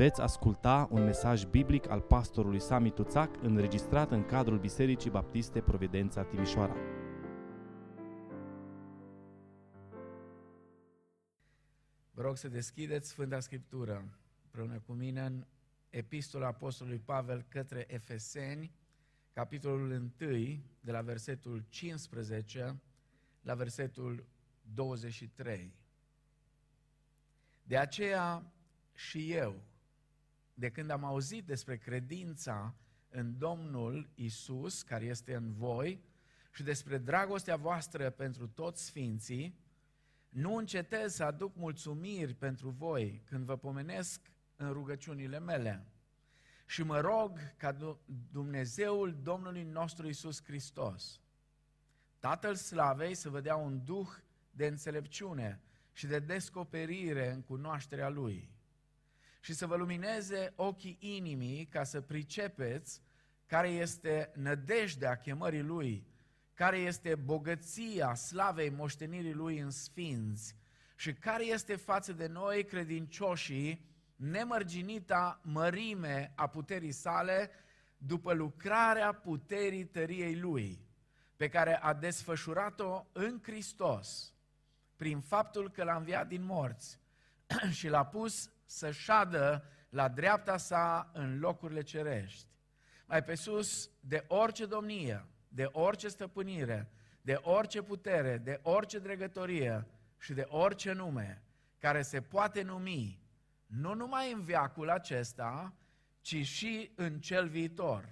Veți 0.00 0.20
asculta 0.20 0.88
un 0.90 1.04
mesaj 1.04 1.44
biblic 1.44 1.88
al 1.88 2.00
pastorului 2.00 2.60
Sami 2.60 2.90
Tuțac 2.90 3.42
înregistrat 3.42 4.10
în 4.10 4.24
cadrul 4.24 4.58
Bisericii 4.58 5.10
Baptiste 5.10 5.60
Providența 5.60 6.22
Timișoara. 6.22 6.74
Vă 12.10 12.22
rog 12.22 12.36
să 12.36 12.48
deschideți 12.48 13.08
Sfânta 13.08 13.40
Scriptură 13.40 14.18
împreună 14.44 14.80
cu 14.86 14.92
mine 14.92 15.20
în 15.20 15.46
Epistola 15.90 16.46
Apostolului 16.46 17.02
Pavel 17.04 17.44
către 17.48 17.84
Efeseni, 17.88 18.72
capitolul 19.32 19.90
1, 19.90 20.10
de 20.80 20.90
la 20.90 21.00
versetul 21.00 21.64
15 21.68 22.80
la 23.42 23.54
versetul 23.54 24.24
23. 24.74 25.74
De 27.62 27.76
aceea 27.76 28.52
și 28.94 29.32
eu, 29.32 29.68
de 30.60 30.70
când 30.70 30.90
am 30.90 31.04
auzit 31.04 31.46
despre 31.46 31.76
credința 31.76 32.74
în 33.08 33.38
Domnul 33.38 34.10
Isus, 34.14 34.82
care 34.82 35.04
este 35.04 35.34
în 35.34 35.52
voi, 35.52 36.02
și 36.52 36.62
despre 36.62 36.98
dragostea 36.98 37.56
voastră 37.56 38.10
pentru 38.10 38.48
toți 38.48 38.84
sfinții, 38.84 39.58
nu 40.28 40.56
încetez 40.56 41.14
să 41.14 41.24
aduc 41.24 41.56
mulțumiri 41.56 42.34
pentru 42.34 42.70
voi 42.70 43.22
când 43.24 43.44
vă 43.44 43.56
pomenesc 43.56 44.20
în 44.56 44.72
rugăciunile 44.72 45.38
mele. 45.38 45.86
Și 46.66 46.82
mă 46.82 47.00
rog 47.00 47.38
ca 47.56 47.76
Dumnezeul 48.30 49.18
Domnului 49.22 49.62
nostru 49.62 50.08
Isus 50.08 50.42
Hristos, 50.44 51.20
Tatăl 52.18 52.54
Slavei 52.54 53.14
să 53.14 53.28
vă 53.28 53.40
dea 53.40 53.56
un 53.56 53.84
duh 53.84 54.08
de 54.50 54.66
înțelepciune 54.66 55.60
și 55.92 56.06
de 56.06 56.18
descoperire 56.18 57.32
în 57.32 57.42
cunoașterea 57.42 58.08
Lui 58.08 58.59
și 59.40 59.54
să 59.54 59.66
vă 59.66 59.76
lumineze 59.76 60.52
ochii 60.56 60.96
inimii 61.00 61.66
ca 61.66 61.84
să 61.84 62.00
pricepeți 62.00 63.00
care 63.46 63.68
este 63.68 64.30
nădejdea 64.34 65.16
chemării 65.16 65.62
Lui, 65.62 66.06
care 66.54 66.78
este 66.78 67.14
bogăția 67.14 68.14
slavei 68.14 68.70
moștenirii 68.70 69.32
Lui 69.32 69.58
în 69.58 69.70
sfinți 69.70 70.56
și 70.96 71.12
care 71.12 71.44
este 71.44 71.76
față 71.76 72.12
de 72.12 72.26
noi 72.26 72.64
credincioșii 72.64 73.88
nemărginita 74.16 75.40
mărime 75.42 76.32
a 76.36 76.46
puterii 76.46 76.92
sale 76.92 77.50
după 77.96 78.32
lucrarea 78.32 79.12
puterii 79.12 79.84
tăriei 79.84 80.36
Lui, 80.36 80.88
pe 81.36 81.48
care 81.48 81.76
a 81.82 81.94
desfășurat-o 81.94 83.06
în 83.12 83.40
Hristos, 83.42 84.34
prin 84.96 85.20
faptul 85.20 85.70
că 85.70 85.84
l-a 85.84 85.96
înviat 85.96 86.28
din 86.28 86.44
morți 86.44 86.98
și 87.78 87.88
l-a 87.88 88.04
pus 88.04 88.50
să 88.70 88.90
șadă 88.90 89.64
la 89.88 90.08
dreapta 90.08 90.56
sa 90.56 91.10
în 91.12 91.38
locurile 91.38 91.82
cerești. 91.82 92.48
Mai 93.06 93.24
pe 93.24 93.34
sus 93.34 93.90
de 94.00 94.24
orice 94.26 94.66
domnie, 94.66 95.26
de 95.48 95.68
orice 95.72 96.08
stăpânire, 96.08 96.90
de 97.20 97.38
orice 97.42 97.82
putere, 97.82 98.38
de 98.38 98.60
orice 98.62 98.98
dregătorie 98.98 99.86
și 100.18 100.32
de 100.32 100.46
orice 100.48 100.92
nume 100.92 101.42
care 101.78 102.02
se 102.02 102.20
poate 102.20 102.62
numi, 102.62 103.22
nu 103.66 103.94
numai 103.94 104.32
în 104.32 104.42
viacul 104.42 104.90
acesta, 104.90 105.74
ci 106.20 106.46
și 106.46 106.92
în 106.94 107.20
cel 107.20 107.48
viitor. 107.48 108.08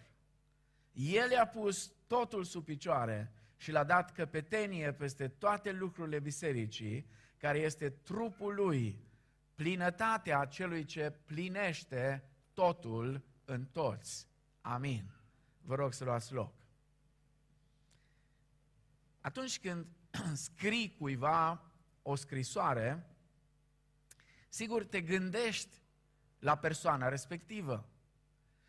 El 0.92 1.31
i-a 1.31 1.47
pus 1.47 1.92
totul 2.06 2.45
sub 2.45 2.64
picioare 2.64 3.33
și 3.56 3.70
l-a 3.70 3.84
dat 3.84 4.12
căpetenie 4.12 4.92
peste 4.92 5.29
toate 5.29 5.73
lucrurile 5.73 6.19
bisericii, 6.19 7.06
care 7.36 7.59
este 7.59 7.91
trupul 7.91 8.55
lui, 8.55 9.08
plinătatea 9.59 10.45
celui 10.45 10.84
ce 10.84 11.11
plinește 11.25 12.25
totul 12.53 13.23
în 13.45 13.64
toți. 13.64 14.28
Amin. 14.61 15.11
Vă 15.61 15.75
rog 15.75 15.92
să 15.92 16.05
luați 16.05 16.33
loc. 16.33 16.55
Atunci 19.20 19.61
când 19.61 19.86
scrii 20.46 20.96
cuiva 20.98 21.64
o 22.02 22.14
scrisoare, 22.14 23.07
sigur 24.48 24.85
te 24.85 25.01
gândești 25.01 25.83
la 26.39 26.57
persoana 26.57 27.08
respectivă 27.08 27.89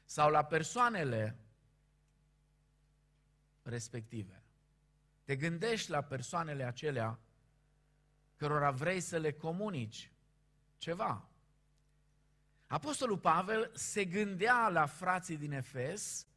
sau 0.06 0.30
la 0.30 0.46
persoanele 0.46 1.40
respective. 3.64 4.44
Te 5.24 5.36
gândești 5.36 5.90
la 5.90 6.02
persoanele 6.02 6.64
acelea 6.64 7.20
cărora 8.36 8.72
vrei 8.72 9.00
să 9.00 9.18
le 9.18 9.32
comunici 9.32 10.12
ceva. 10.80 11.30
Apostolul 12.68 13.18
Pavel 13.18 13.72
se 13.74 14.06
gândea 14.06 14.70
la 14.70 14.86
frații 14.86 15.38
din 15.38 15.52
Efes 15.52 16.28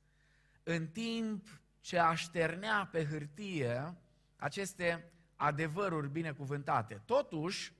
în 0.62 0.88
timp 0.88 1.60
ce 1.80 1.98
așternea 1.98 2.88
pe 2.92 3.06
hârtie 3.06 3.96
aceste 4.36 5.12
adevăruri 5.36 6.08
binecuvântate. 6.08 7.02
Totuși, 7.04 7.72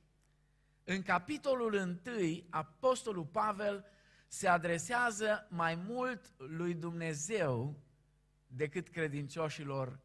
în 0.84 1.03
capitolul 1.03 1.72
1, 2.05 2.47
Apostolul 2.51 3.25
Pavel 3.25 3.84
se 4.27 4.49
adresează 4.49 5.47
mai 5.51 5.75
mult 5.75 6.33
lui 6.37 6.75
Dumnezeu 6.75 7.81
decât 8.47 8.89
credincioșilor 8.89 10.01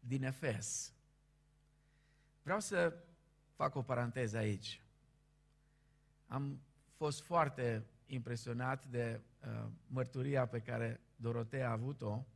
din 0.00 0.22
Efes. 0.22 0.92
Vreau 2.42 2.60
să 2.60 2.96
fac 3.54 3.74
o 3.74 3.82
paranteză 3.82 4.36
aici. 4.36 4.82
Am 6.28 6.60
fost 6.96 7.22
foarte 7.22 7.86
impresionat 8.06 8.86
de 8.86 9.20
uh, 9.46 9.66
mărturia 9.86 10.46
pe 10.46 10.60
care 10.60 11.00
Dorotea 11.16 11.68
a 11.68 11.72
avut-o 11.72 12.26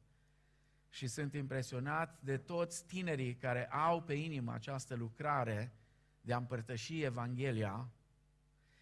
și 0.89 1.07
sunt 1.07 1.35
impresionat 1.35 2.21
de 2.23 2.37
toți 2.37 2.87
tinerii 2.87 3.35
care 3.35 3.67
au 3.67 4.03
pe 4.03 4.15
inimă 4.15 4.53
această 4.53 4.95
lucrare 4.95 5.73
de 6.21 6.33
a 6.33 6.37
împărtăși 6.37 7.03
Evanghelia. 7.03 7.91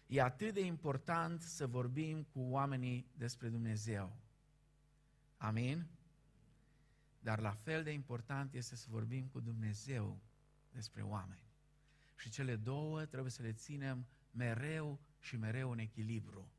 E 0.07 0.21
atât 0.21 0.53
de 0.53 0.65
important 0.65 1.41
să 1.41 1.67
vorbim 1.67 2.23
cu 2.23 2.39
oamenii 2.39 3.11
despre 3.17 3.49
Dumnezeu. 3.49 4.15
Amin? 5.37 5.87
Dar 7.19 7.39
la 7.39 7.51
fel 7.51 7.83
de 7.83 7.91
important 7.91 8.53
este 8.53 8.75
să 8.75 8.87
vorbim 8.89 9.25
cu 9.25 9.39
Dumnezeu 9.39 10.21
despre 10.71 11.01
oameni. 11.01 11.43
Și 12.15 12.29
cele 12.29 12.55
două 12.55 13.05
trebuie 13.05 13.31
să 13.31 13.41
le 13.41 13.53
ținem 13.53 14.05
mereu 14.31 14.99
și 15.19 15.37
mereu 15.37 15.71
în 15.71 15.79
echilibru. 15.79 16.51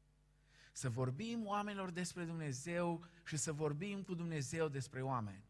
Să 0.72 0.88
vorbim 0.88 1.47
oamenilor 1.47 1.91
despre 1.91 2.25
Dumnezeu 2.25 3.05
și 3.25 3.37
să 3.37 3.53
vorbim 3.53 4.03
cu 4.03 4.15
Dumnezeu 4.15 4.69
despre 4.69 5.03
oameni. 5.03 5.44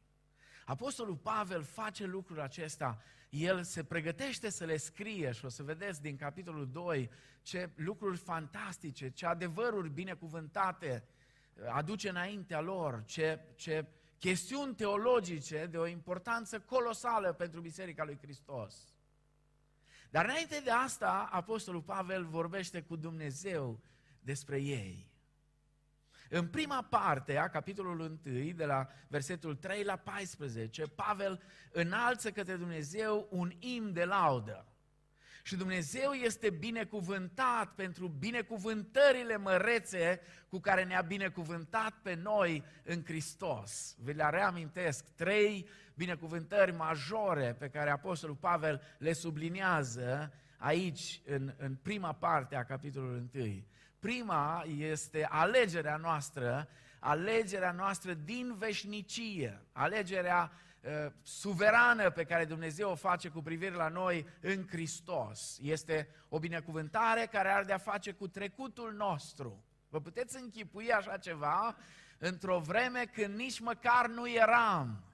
Apostolul 0.64 1.16
Pavel 1.16 1.62
face 1.62 2.04
lucrul 2.06 2.40
acesta, 2.40 3.02
el 3.30 3.62
se 3.62 3.84
pregătește 3.84 4.50
să 4.50 4.64
le 4.64 4.76
scrie 4.76 5.32
și 5.32 5.44
o 5.44 5.48
să 5.48 5.62
vedeți 5.62 6.00
din 6.02 6.16
capitolul 6.16 6.70
2 6.70 7.10
ce 7.42 7.70
lucruri 7.74 8.16
fantastice, 8.16 9.10
ce 9.10 9.26
adevăruri 9.26 9.90
binecuvântate 9.90 11.04
aduce 11.68 12.08
înaintea 12.08 12.60
lor, 12.60 13.04
ce, 13.04 13.40
ce 13.54 13.86
chestiuni 14.18 14.74
teologice 14.74 15.66
de 15.66 15.78
o 15.78 15.86
importanță 15.86 16.60
colosală 16.60 17.32
pentru 17.32 17.60
Biserica 17.60 18.04
lui 18.04 18.18
Hristos. 18.22 18.91
Dar 20.12 20.24
înainte 20.24 20.60
de 20.64 20.70
asta, 20.70 21.28
Apostolul 21.30 21.82
Pavel 21.82 22.24
vorbește 22.24 22.82
cu 22.82 22.96
Dumnezeu 22.96 23.80
despre 24.20 24.60
ei. 24.60 25.10
În 26.28 26.48
prima 26.48 26.82
parte 26.82 27.36
a 27.36 27.48
capitolului 27.48 28.20
1, 28.26 28.52
de 28.52 28.64
la 28.64 28.88
versetul 29.08 29.56
3 29.56 29.84
la 29.84 29.96
14, 29.96 30.82
Pavel 30.82 31.42
înalță 31.70 32.30
către 32.30 32.56
Dumnezeu 32.56 33.26
un 33.30 33.52
im 33.58 33.92
de 33.92 34.04
laudă. 34.04 34.66
Și 35.42 35.56
Dumnezeu 35.56 36.12
este 36.12 36.50
binecuvântat 36.50 37.74
pentru 37.74 38.08
binecuvântările 38.08 39.36
mărețe 39.36 40.20
cu 40.48 40.58
care 40.58 40.84
ne-a 40.84 41.00
binecuvântat 41.00 41.94
pe 42.02 42.14
noi 42.14 42.64
în 42.84 43.04
Hristos. 43.04 43.96
Vi 44.02 44.12
le 44.12 44.28
reamintesc, 44.30 45.04
trei 45.14 45.68
binecuvântări 45.94 46.72
majore 46.72 47.56
pe 47.58 47.68
care 47.68 47.90
Apostolul 47.90 48.36
Pavel 48.36 48.82
le 48.98 49.12
subliniază 49.12 50.32
aici, 50.56 51.20
în, 51.24 51.54
în 51.56 51.74
prima 51.74 52.12
parte 52.12 52.56
a 52.56 52.64
capitolului 52.64 53.28
1. 53.34 53.64
Prima 53.98 54.64
este 54.76 55.26
alegerea 55.30 55.96
noastră, 55.96 56.68
alegerea 56.98 57.72
noastră 57.72 58.14
din 58.14 58.54
veșnicie, 58.58 59.62
alegerea 59.72 60.52
uh, 60.52 60.71
suverană 61.22 62.10
pe 62.10 62.24
care 62.24 62.44
Dumnezeu 62.44 62.90
o 62.90 62.94
face 62.94 63.28
cu 63.28 63.42
privire 63.42 63.74
la 63.74 63.88
noi 63.88 64.26
în 64.40 64.66
Hristos. 64.66 65.58
Este 65.62 66.08
o 66.28 66.38
binecuvântare 66.38 67.26
care 67.26 67.48
are 67.48 67.64
de-a 67.64 67.78
face 67.78 68.12
cu 68.12 68.28
trecutul 68.28 68.92
nostru. 68.92 69.64
Vă 69.88 70.00
puteți 70.00 70.36
închipui 70.36 70.92
așa 70.92 71.16
ceva 71.16 71.76
într-o 72.18 72.60
vreme 72.60 73.04
când 73.04 73.34
nici 73.34 73.60
măcar 73.60 74.06
nu 74.06 74.28
eram. 74.28 75.04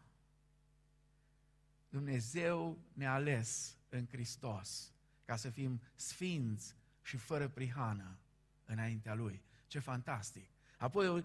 Dumnezeu 1.88 2.78
ne-a 2.92 3.12
ales 3.12 3.76
în 3.88 4.06
Hristos 4.06 4.92
ca 5.24 5.36
să 5.36 5.50
fim 5.50 5.80
sfinți 5.94 6.74
și 7.02 7.16
fără 7.16 7.48
prihană 7.48 8.18
înaintea 8.64 9.14
Lui. 9.14 9.42
Ce 9.66 9.78
fantastic! 9.78 10.50
Apoi 10.78 11.24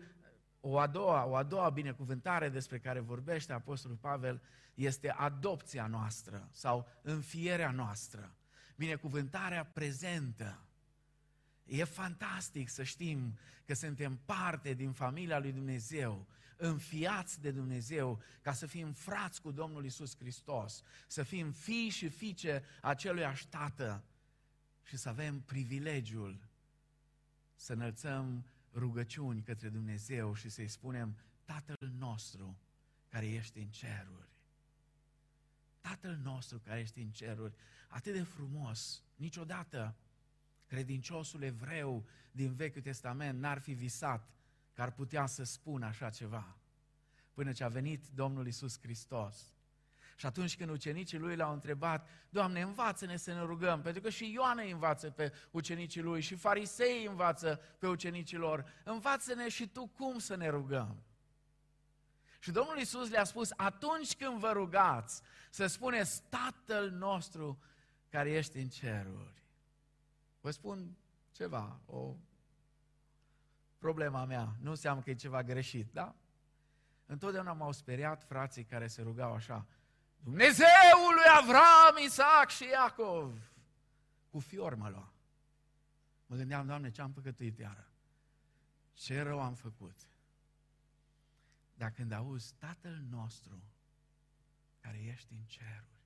o 0.65 0.79
a 0.79 0.87
doua, 0.87 1.25
o 1.25 1.35
a 1.35 1.43
doua 1.43 1.69
binecuvântare 1.69 2.49
despre 2.49 2.79
care 2.79 2.99
vorbește 2.99 3.53
Apostolul 3.53 3.97
Pavel 3.97 4.41
este 4.73 5.09
adopția 5.09 5.87
noastră 5.87 6.49
sau 6.51 6.87
înfierea 7.01 7.71
noastră. 7.71 8.35
Binecuvântarea 8.75 9.65
prezentă. 9.65 10.59
E 11.65 11.83
fantastic 11.83 12.69
să 12.69 12.83
știm 12.83 13.37
că 13.65 13.73
suntem 13.73 14.19
parte 14.25 14.73
din 14.73 14.91
familia 14.91 15.39
lui 15.39 15.51
Dumnezeu, 15.51 16.27
înfiați 16.57 17.41
de 17.41 17.51
Dumnezeu, 17.51 18.21
ca 18.41 18.53
să 18.53 18.65
fim 18.65 18.91
frați 18.91 19.41
cu 19.41 19.51
Domnul 19.51 19.85
Isus 19.85 20.17
Hristos, 20.17 20.83
să 21.07 21.23
fim 21.23 21.51
fii 21.51 21.89
și 21.89 22.09
fiice 22.09 22.63
acelui 22.81 23.23
Tată 23.49 24.03
și 24.83 24.97
să 24.97 25.09
avem 25.09 25.39
privilegiul 25.39 26.47
să 27.55 27.73
înălțăm 27.73 28.45
rugăciuni 28.73 29.41
către 29.41 29.69
Dumnezeu 29.69 30.33
și 30.33 30.49
să-i 30.49 30.67
spunem, 30.67 31.17
Tatăl 31.45 31.91
nostru 31.97 32.57
care 33.07 33.27
ești 33.27 33.59
în 33.59 33.69
ceruri. 33.69 34.29
Tatăl 35.81 36.15
nostru 36.15 36.59
care 36.59 36.79
ești 36.79 36.99
în 36.99 37.11
ceruri, 37.11 37.53
atât 37.87 38.13
de 38.13 38.23
frumos, 38.23 39.03
niciodată 39.15 39.95
credinciosul 40.65 41.41
evreu 41.41 42.05
din 42.31 42.53
Vechiul 42.53 42.81
Testament 42.81 43.39
n-ar 43.39 43.59
fi 43.59 43.73
visat 43.73 44.29
că 44.73 44.81
ar 44.81 44.91
putea 44.91 45.25
să 45.25 45.43
spună 45.43 45.85
așa 45.85 46.09
ceva. 46.09 46.57
Până 47.33 47.51
ce 47.51 47.63
a 47.63 47.67
venit 47.67 48.07
Domnul 48.07 48.47
Isus 48.47 48.79
Hristos. 48.79 49.53
Și 50.15 50.25
atunci 50.25 50.57
când 50.57 50.69
ucenicii 50.69 51.17
lui 51.17 51.35
l-au 51.35 51.53
întrebat, 51.53 52.07
Doamne, 52.29 52.61
învață-ne 52.61 53.17
să 53.17 53.33
ne 53.33 53.41
rugăm, 53.41 53.81
pentru 53.81 54.01
că 54.01 54.09
și 54.09 54.31
Ioan 54.31 54.57
îi 54.57 54.71
învață 54.71 55.09
pe 55.09 55.33
ucenicii 55.51 56.01
lui 56.01 56.21
și 56.21 56.35
farisei 56.35 57.05
învață 57.05 57.61
pe 57.79 57.87
ucenicii 57.87 58.37
lor, 58.37 58.65
învață-ne 58.83 59.49
și 59.49 59.67
tu 59.67 59.87
cum 59.87 60.19
să 60.19 60.35
ne 60.35 60.49
rugăm. 60.49 61.03
Și 62.39 62.51
Domnul 62.51 62.77
Isus 62.77 63.09
le-a 63.09 63.23
spus, 63.23 63.49
atunci 63.55 64.15
când 64.15 64.39
vă 64.39 64.51
rugați, 64.51 65.21
să 65.49 65.65
spuneți 65.65 66.23
Tatăl 66.29 66.91
nostru 66.91 67.59
care 68.09 68.31
ești 68.31 68.57
în 68.57 68.67
ceruri. 68.67 69.43
Vă 70.41 70.51
spun 70.51 70.97
ceva, 71.31 71.79
o 71.85 72.15
problema 73.77 74.25
mea, 74.25 74.55
nu 74.61 74.69
înseamnă 74.69 75.01
că 75.01 75.09
e 75.09 75.15
ceva 75.15 75.43
greșit, 75.43 75.91
da? 75.91 76.15
Întotdeauna 77.05 77.53
m-au 77.53 77.71
speriat 77.71 78.23
frații 78.23 78.63
care 78.63 78.87
se 78.87 79.01
rugau 79.01 79.33
așa, 79.33 79.65
Dumnezeul 80.23 81.13
lui 81.13 81.29
Avram, 81.41 82.03
Isaac 82.05 82.49
și 82.49 82.63
Iacov. 82.63 83.51
Cu 84.29 84.39
fior 84.39 84.75
mă 84.75 84.89
lua. 84.89 85.13
Mă 86.25 86.35
gândeam, 86.35 86.65
Doamne, 86.65 86.91
ce 86.91 87.01
am 87.01 87.13
păcătuit 87.13 87.57
iară? 87.57 87.87
Ce 88.93 89.21
rău 89.21 89.41
am 89.41 89.53
făcut? 89.53 89.95
Dar 91.75 91.91
când 91.91 92.11
auzi 92.11 92.53
Tatăl 92.53 93.03
nostru, 93.09 93.63
care 94.79 95.03
ești 95.03 95.33
în 95.33 95.43
ceruri, 95.45 96.01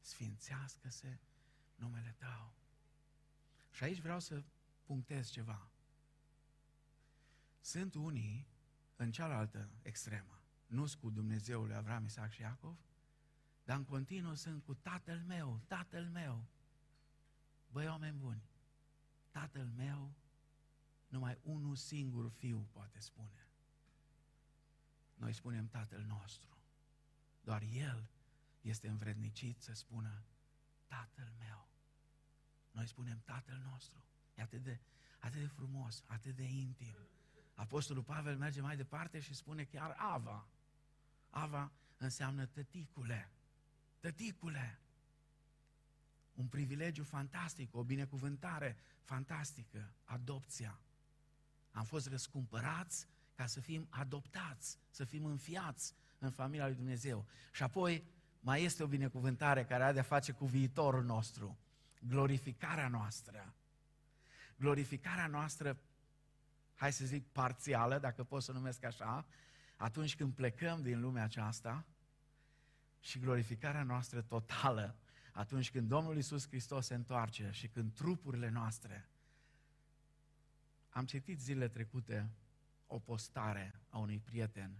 sfințească-se 0.00 1.18
numele 1.74 2.14
Tău. 2.18 2.52
Și 3.70 3.84
aici 3.84 4.00
vreau 4.00 4.20
să 4.20 4.42
punctez 4.84 5.30
ceva. 5.30 5.68
Sunt 7.60 7.94
unii 7.94 8.46
în 8.96 9.12
cealaltă 9.12 9.70
extremă. 9.82 10.40
Nu 10.66 10.84
cu 11.00 11.10
Dumnezeul 11.10 11.66
lui 11.66 11.76
Avram, 11.76 12.04
Isaac 12.04 12.32
și 12.32 12.40
Iacov, 12.40 12.76
dar 13.66 13.76
în 13.76 13.84
continuu 13.84 14.34
sunt 14.34 14.62
cu 14.62 14.74
tatăl 14.74 15.22
meu, 15.26 15.60
tatăl 15.66 16.08
meu. 16.08 16.46
Băi, 17.70 17.88
oameni 17.88 18.18
buni, 18.18 18.42
tatăl 19.30 19.66
meu, 19.76 20.14
numai 21.08 21.38
unul 21.42 21.76
singur 21.76 22.30
fiu 22.30 22.68
poate 22.72 23.00
spune. 23.00 23.48
Noi 25.14 25.32
spunem 25.32 25.68
tatăl 25.68 26.02
nostru. 26.02 26.58
Doar 27.40 27.62
el 27.62 28.08
este 28.60 28.88
învrednicit 28.88 29.60
să 29.60 29.72
spună 29.72 30.22
tatăl 30.86 31.32
meu. 31.38 31.68
Noi 32.70 32.86
spunem 32.86 33.20
tatăl 33.24 33.58
nostru. 33.70 34.04
E 34.34 34.42
atât 34.42 34.62
de, 34.62 34.80
atât 35.18 35.40
de 35.40 35.46
frumos, 35.46 36.04
atât 36.06 36.34
de 36.34 36.44
intim. 36.44 36.96
Apostolul 37.54 38.02
Pavel 38.02 38.36
merge 38.36 38.60
mai 38.60 38.76
departe 38.76 39.20
și 39.20 39.34
spune 39.34 39.64
chiar 39.64 39.94
Ava. 39.98 40.48
Ava 41.30 41.72
înseamnă 41.96 42.46
tăticule. 42.46 43.30
Tăticule, 44.06 44.78
un 46.34 46.46
privilegiu 46.46 47.04
fantastic, 47.04 47.74
o 47.74 47.82
binecuvântare 47.82 48.76
fantastică, 49.02 49.92
adopția. 50.04 50.80
Am 51.70 51.84
fost 51.84 52.08
răscumpărați 52.08 53.06
ca 53.34 53.46
să 53.46 53.60
fim 53.60 53.86
adoptați, 53.90 54.78
să 54.90 55.04
fim 55.04 55.24
înfiați 55.24 55.94
în 56.18 56.30
familia 56.30 56.66
lui 56.66 56.74
Dumnezeu. 56.74 57.26
Și 57.52 57.62
apoi 57.62 58.04
mai 58.40 58.62
este 58.62 58.82
o 58.82 58.86
binecuvântare 58.86 59.64
care 59.64 59.82
are 59.82 59.92
de-a 59.92 60.02
face 60.02 60.32
cu 60.32 60.46
viitorul 60.46 61.04
nostru, 61.04 61.58
glorificarea 62.00 62.88
noastră. 62.88 63.54
Glorificarea 64.56 65.26
noastră, 65.26 65.78
hai 66.74 66.92
să 66.92 67.04
zic 67.04 67.26
parțială, 67.26 67.98
dacă 67.98 68.24
pot 68.24 68.42
să 68.42 68.52
numesc 68.52 68.84
așa, 68.84 69.26
atunci 69.76 70.16
când 70.16 70.34
plecăm 70.34 70.82
din 70.82 71.00
lumea 71.00 71.22
aceasta, 71.24 71.84
și 73.00 73.18
glorificarea 73.18 73.82
noastră 73.82 74.22
totală 74.22 74.96
atunci 75.32 75.70
când 75.70 75.88
Domnul 75.88 76.16
Isus 76.16 76.46
Hristos 76.46 76.86
se 76.86 76.94
întoarce 76.94 77.50
și 77.52 77.68
când 77.68 77.94
trupurile 77.94 78.48
noastre. 78.48 79.08
Am 80.88 81.06
citit 81.06 81.40
zilele 81.40 81.68
trecute 81.68 82.30
o 82.86 82.98
postare 82.98 83.80
a 83.88 83.98
unui 83.98 84.18
prieten. 84.18 84.76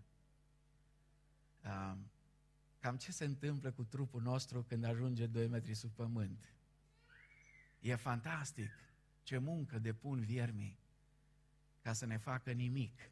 Cam 2.80 2.96
ce 2.96 3.12
se 3.12 3.24
întâmplă 3.24 3.72
cu 3.72 3.84
trupul 3.84 4.22
nostru 4.22 4.62
când 4.62 4.84
ajunge 4.84 5.26
2 5.26 5.46
metri 5.46 5.74
sub 5.74 5.90
pământ. 5.90 6.54
E 7.80 7.94
fantastic 7.94 8.70
ce 9.22 9.38
muncă 9.38 9.78
depun 9.78 10.20
viermii 10.20 10.78
ca 11.82 11.92
să 11.92 12.06
ne 12.06 12.16
facă 12.16 12.52
nimic 12.52 13.10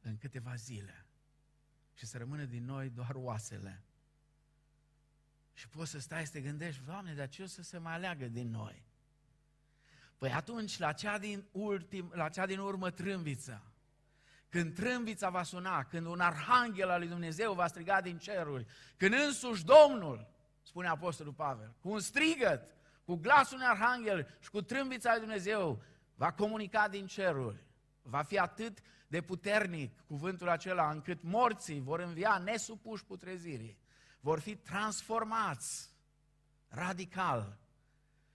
în 0.00 0.18
câteva 0.18 0.54
zile 0.54 1.06
și 1.94 2.06
să 2.06 2.18
rămână 2.18 2.44
din 2.44 2.64
noi 2.64 2.90
doar 2.90 3.14
oasele. 3.14 3.82
Și 5.52 5.68
poți 5.68 5.90
să 5.90 5.98
stai 5.98 6.26
să 6.26 6.32
te 6.32 6.40
gândești, 6.40 6.82
Doamne, 6.84 7.14
dar 7.14 7.28
ce 7.28 7.42
o 7.42 7.46
să 7.46 7.62
se 7.62 7.78
mai 7.78 7.92
aleagă 7.92 8.26
din 8.26 8.50
noi? 8.50 8.84
Păi 10.18 10.32
atunci, 10.32 10.78
la 10.78 10.92
cea 10.92 11.18
din, 11.18 11.44
ultim, 11.52 12.10
la 12.14 12.28
cea 12.28 12.46
din 12.46 12.58
urmă 12.58 12.90
trâmbiță, 12.90 13.62
când 14.48 14.74
trâmbița 14.74 15.30
va 15.30 15.42
suna, 15.42 15.84
când 15.84 16.06
un 16.06 16.20
arhanghel 16.20 16.90
al 16.90 16.98
lui 16.98 17.08
Dumnezeu 17.08 17.52
va 17.52 17.66
striga 17.66 18.00
din 18.00 18.18
ceruri, 18.18 18.66
când 18.96 19.14
însuși 19.26 19.64
Domnul, 19.64 20.28
spune 20.62 20.88
Apostolul 20.88 21.32
Pavel, 21.32 21.74
cu 21.80 21.90
un 21.90 22.00
strigăt, 22.00 22.74
cu 23.04 23.14
glasul 23.14 23.56
unui 23.56 23.68
arhanghel 23.68 24.36
și 24.40 24.50
cu 24.50 24.62
trâmbița 24.62 25.10
lui 25.10 25.20
Dumnezeu, 25.20 25.82
va 26.14 26.32
comunica 26.32 26.88
din 26.88 27.06
ceruri. 27.06 27.64
Va 28.02 28.22
fi 28.22 28.38
atât 28.38 28.78
de 29.06 29.20
puternic 29.20 30.00
cuvântul 30.00 30.48
acela 30.48 30.90
încât 30.90 31.22
morții 31.22 31.80
vor 31.80 32.00
învia 32.00 32.38
nesupuși 32.44 33.04
putrezirii 33.04 33.81
vor 34.22 34.40
fi 34.40 34.56
transformați 34.56 35.90
radical 36.68 37.58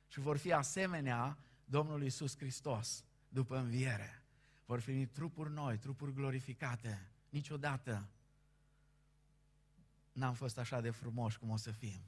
și 0.08 0.20
vor 0.20 0.38
fi 0.38 0.52
asemenea 0.52 1.38
Domnului 1.66 2.06
Isus 2.06 2.38
Hristos 2.38 3.04
după 3.30 3.58
înviere. 3.58 4.22
Vor 4.66 4.80
fi 4.80 5.06
trupuri 5.06 5.52
noi, 5.52 5.78
trupuri 5.78 6.14
glorificate. 6.14 7.12
Niciodată 7.30 8.10
n-am 10.12 10.34
fost 10.34 10.58
așa 10.58 10.82
de 10.82 10.90
frumoși 10.90 11.40
cum 11.40 11.50
o 11.50 11.58
să 11.58 11.72
fim. 11.72 12.02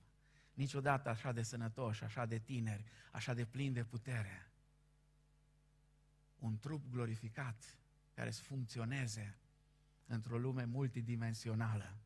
Niciodată 0.53 1.09
așa 1.09 1.31
de 1.31 1.41
sănătoși, 1.41 2.03
așa 2.03 2.25
de 2.25 2.39
tineri, 2.39 2.85
așa 3.11 3.33
de 3.33 3.45
plini 3.45 3.73
de 3.73 3.83
putere. 3.83 4.51
Un 6.39 6.57
trup 6.57 6.83
glorificat 6.91 7.77
care 8.13 8.31
să 8.31 8.41
funcționeze 8.41 9.37
într-o 10.05 10.37
lume 10.37 10.63
multidimensională 10.63 11.97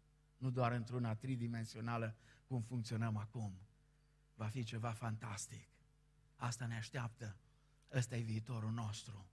nu 0.43 0.49
doar 0.49 0.71
într-una 0.71 1.15
tridimensională 1.15 2.15
cum 2.47 2.61
funcționăm 2.61 3.17
acum. 3.17 3.59
Va 4.35 4.47
fi 4.47 4.63
ceva 4.63 4.91
fantastic. 4.91 5.67
Asta 6.35 6.65
ne 6.65 6.75
așteaptă. 6.75 7.35
Ăsta 7.93 8.15
e 8.15 8.21
viitorul 8.21 8.71
nostru. 8.71 9.27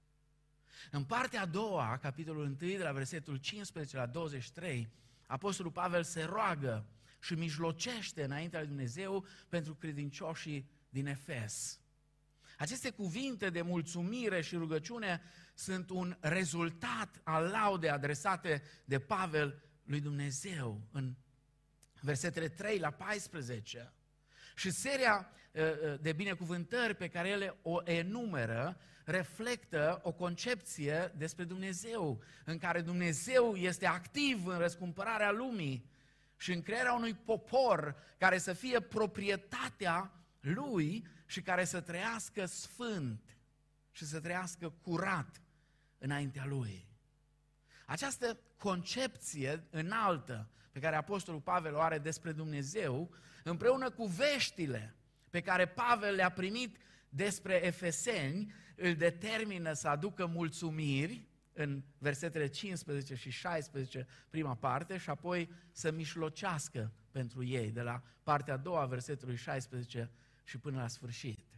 În 0.90 1.04
partea 1.04 1.40
a 1.40 1.46
doua, 1.46 1.98
capitolul 1.98 2.44
1, 2.44 2.54
de 2.54 2.82
la 2.82 2.92
versetul 2.92 3.36
15 3.36 3.96
la 3.96 4.06
23, 4.06 4.92
Apostolul 5.26 5.72
Pavel 5.72 6.02
se 6.02 6.22
roagă 6.22 6.86
și 7.20 7.34
mijlocește 7.34 8.24
înaintea 8.24 8.58
lui 8.58 8.68
Dumnezeu 8.68 9.24
pentru 9.48 9.74
credincioșii 9.74 10.70
din 10.88 11.06
Efes. 11.06 11.80
Aceste 12.58 12.90
cuvinte 12.90 13.50
de 13.50 13.62
mulțumire 13.62 14.40
și 14.40 14.56
rugăciune 14.56 15.22
sunt 15.54 15.90
un 15.90 16.16
rezultat 16.20 17.20
al 17.22 17.44
laude 17.44 17.88
adresate 17.88 18.62
de 18.84 18.98
Pavel 18.98 19.69
lui 19.84 20.00
Dumnezeu 20.00 20.80
în 20.92 21.14
versetele 22.00 22.48
3 22.48 22.78
la 22.78 22.90
14. 22.90 23.92
Și 24.54 24.70
seria 24.70 25.30
ă, 25.54 25.92
ă, 25.92 25.96
de 25.96 26.12
binecuvântări 26.12 26.94
pe 26.94 27.08
care 27.08 27.28
ele 27.28 27.56
o 27.62 27.80
enumeră 27.84 28.80
reflectă 29.04 30.00
o 30.02 30.12
concepție 30.12 31.12
despre 31.16 31.44
Dumnezeu, 31.44 32.22
în 32.44 32.58
care 32.58 32.80
Dumnezeu 32.80 33.54
este 33.54 33.86
activ 33.86 34.46
în 34.46 34.58
răscumpărarea 34.58 35.30
lumii 35.30 35.90
și 36.36 36.52
în 36.52 36.62
crearea 36.62 36.92
unui 36.92 37.14
popor 37.14 37.96
care 38.18 38.38
să 38.38 38.52
fie 38.52 38.80
proprietatea 38.80 40.12
lui 40.40 41.06
și 41.26 41.42
care 41.42 41.64
să 41.64 41.80
trăiască 41.80 42.46
sfânt 42.46 43.36
și 43.90 44.06
să 44.06 44.20
trăiască 44.20 44.70
curat 44.82 45.42
înaintea 45.98 46.44
lui. 46.46 46.89
Această 47.90 48.38
concepție 48.58 49.64
înaltă 49.70 50.48
pe 50.72 50.80
care 50.80 50.96
Apostolul 50.96 51.40
Pavel 51.40 51.74
o 51.74 51.80
are 51.80 51.98
despre 51.98 52.32
Dumnezeu, 52.32 53.14
împreună 53.44 53.90
cu 53.90 54.04
veștile 54.04 54.94
pe 55.30 55.40
care 55.40 55.66
Pavel 55.66 56.14
le-a 56.14 56.30
primit 56.30 56.76
despre 57.08 57.66
efeseni, 57.66 58.52
îl 58.76 58.94
determină 58.94 59.72
să 59.72 59.88
aducă 59.88 60.26
mulțumiri 60.26 61.24
în 61.52 61.82
versetele 61.98 62.46
15 62.46 63.14
și 63.14 63.30
16, 63.30 64.06
prima 64.28 64.54
parte, 64.54 64.96
și 64.96 65.10
apoi 65.10 65.50
să 65.72 65.90
mișlocească 65.90 66.92
pentru 67.10 67.44
ei, 67.44 67.70
de 67.70 67.82
la 67.82 68.02
partea 68.22 68.54
a 68.54 68.56
doua, 68.56 68.86
versetului 68.86 69.36
16 69.36 70.10
și 70.44 70.58
până 70.58 70.80
la 70.80 70.88
sfârșit. 70.88 71.49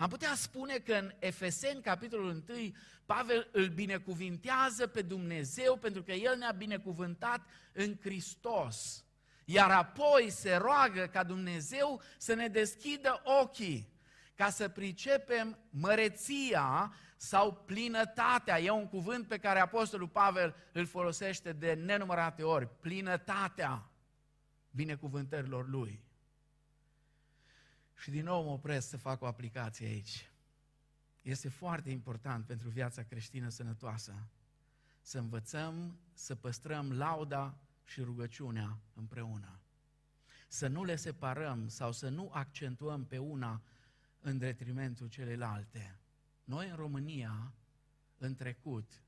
Am 0.00 0.08
putea 0.08 0.34
spune 0.34 0.78
că 0.78 0.94
în 0.94 1.12
Efeseni, 1.18 1.82
capitolul 1.82 2.42
1, 2.48 2.72
Pavel 3.06 3.48
îl 3.52 3.68
binecuvintează 3.68 4.86
pe 4.86 5.02
Dumnezeu 5.02 5.76
pentru 5.76 6.02
că 6.02 6.12
El 6.12 6.38
ne-a 6.38 6.52
binecuvântat 6.52 7.40
în 7.72 7.96
Hristos. 8.00 9.04
Iar 9.44 9.70
apoi 9.70 10.30
se 10.30 10.54
roagă 10.54 11.06
ca 11.06 11.22
Dumnezeu 11.22 12.02
să 12.18 12.34
ne 12.34 12.48
deschidă 12.48 13.22
ochii 13.40 13.92
ca 14.34 14.50
să 14.50 14.68
pricepem 14.68 15.58
măreția 15.70 16.94
sau 17.16 17.52
plinătatea. 17.52 18.60
E 18.60 18.70
un 18.70 18.88
cuvânt 18.88 19.26
pe 19.26 19.38
care 19.38 19.60
Apostolul 19.60 20.08
Pavel 20.08 20.54
îl 20.72 20.86
folosește 20.86 21.52
de 21.52 21.72
nenumărate 21.72 22.42
ori. 22.42 22.68
Plinătatea 22.80 23.90
binecuvântărilor 24.70 25.68
lui. 25.68 26.08
Și 28.00 28.10
din 28.10 28.24
nou 28.24 28.44
mă 28.44 28.50
opresc 28.50 28.88
să 28.88 28.96
fac 28.96 29.22
o 29.22 29.26
aplicație 29.26 29.86
aici. 29.86 30.30
Este 31.22 31.48
foarte 31.48 31.90
important 31.90 32.46
pentru 32.46 32.68
viața 32.68 33.02
creștină 33.02 33.48
sănătoasă 33.48 34.14
să 35.00 35.18
învățăm 35.18 35.98
să 36.12 36.34
păstrăm 36.34 36.92
lauda 36.92 37.58
și 37.84 38.00
rugăciunea 38.00 38.78
împreună. 38.94 39.60
Să 40.48 40.66
nu 40.66 40.84
le 40.84 40.96
separăm 40.96 41.68
sau 41.68 41.92
să 41.92 42.08
nu 42.08 42.30
accentuăm 42.32 43.04
pe 43.04 43.18
una 43.18 43.62
în 44.20 44.38
detrimentul 44.38 45.08
celelalte. 45.08 45.98
Noi 46.44 46.68
în 46.68 46.76
România, 46.76 47.52
în 48.18 48.34
trecut, 48.34 49.02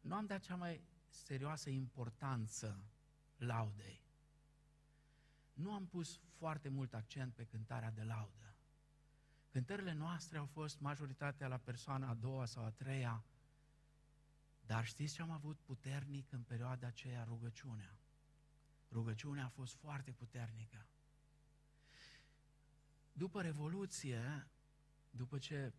nu 0.00 0.14
am 0.14 0.26
dat 0.26 0.40
cea 0.40 0.56
mai 0.56 0.84
serioasă 1.08 1.70
importanță 1.70 2.84
laudei. 3.36 4.00
Nu 5.52 5.72
am 5.72 5.86
pus 5.86 6.20
foarte 6.42 6.68
mult 6.68 6.94
accent 6.94 7.34
pe 7.34 7.44
cântarea 7.44 7.90
de 7.90 8.02
laudă. 8.02 8.54
Cântările 9.48 9.92
noastre 9.92 10.38
au 10.38 10.46
fost 10.46 10.80
majoritatea 10.80 11.48
la 11.48 11.56
persoana 11.56 12.08
a 12.08 12.14
doua 12.14 12.44
sau 12.44 12.64
a 12.64 12.70
treia, 12.70 13.24
dar 14.66 14.84
știți 14.84 15.14
ce 15.14 15.22
am 15.22 15.30
avut 15.30 15.58
puternic 15.58 16.32
în 16.32 16.42
perioada 16.42 16.86
aceea? 16.86 17.24
Rugăciunea. 17.24 17.98
Rugăciunea 18.90 19.44
a 19.44 19.48
fost 19.48 19.74
foarte 19.74 20.10
puternică. 20.12 20.86
După 23.12 23.42
Revoluție, 23.42 24.48
după 25.10 25.38
ce 25.38 25.72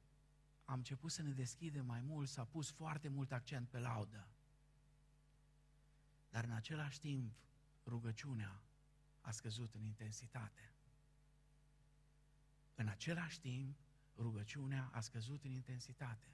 am 0.65 0.77
început 0.77 1.11
să 1.11 1.21
ne 1.21 1.31
deschidem 1.31 1.85
mai 1.85 2.01
mult, 2.01 2.27
s-a 2.27 2.45
pus 2.45 2.71
foarte 2.71 3.07
mult 3.07 3.31
accent 3.31 3.69
pe 3.69 3.79
laudă. 3.79 4.27
Dar 6.29 6.43
în 6.43 6.51
același 6.51 6.99
timp, 6.99 7.35
rugăciunea 7.85 8.61
a 9.23 9.31
scăzut 9.31 9.73
în 9.73 9.83
intensitate. 9.83 10.73
În 12.75 12.87
același 12.87 13.39
timp, 13.39 13.77
rugăciunea 14.17 14.89
a 14.93 14.99
scăzut 14.99 15.43
în 15.43 15.51
intensitate. 15.51 16.27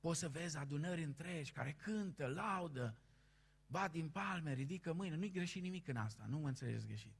Poți 0.00 0.18
să 0.18 0.28
vezi 0.28 0.56
adunări 0.56 1.02
întregi 1.02 1.52
care 1.52 1.72
cântă, 1.72 2.26
laudă, 2.26 2.98
bat 3.66 3.90
din 3.90 4.10
palme, 4.10 4.52
ridică 4.52 4.92
mâine. 4.92 5.16
Nu-i 5.16 5.30
greșit 5.30 5.62
nimic 5.62 5.88
în 5.88 5.96
asta, 5.96 6.26
nu 6.26 6.38
mă 6.38 6.48
înțelegeți 6.48 6.86
greșit. 6.86 7.14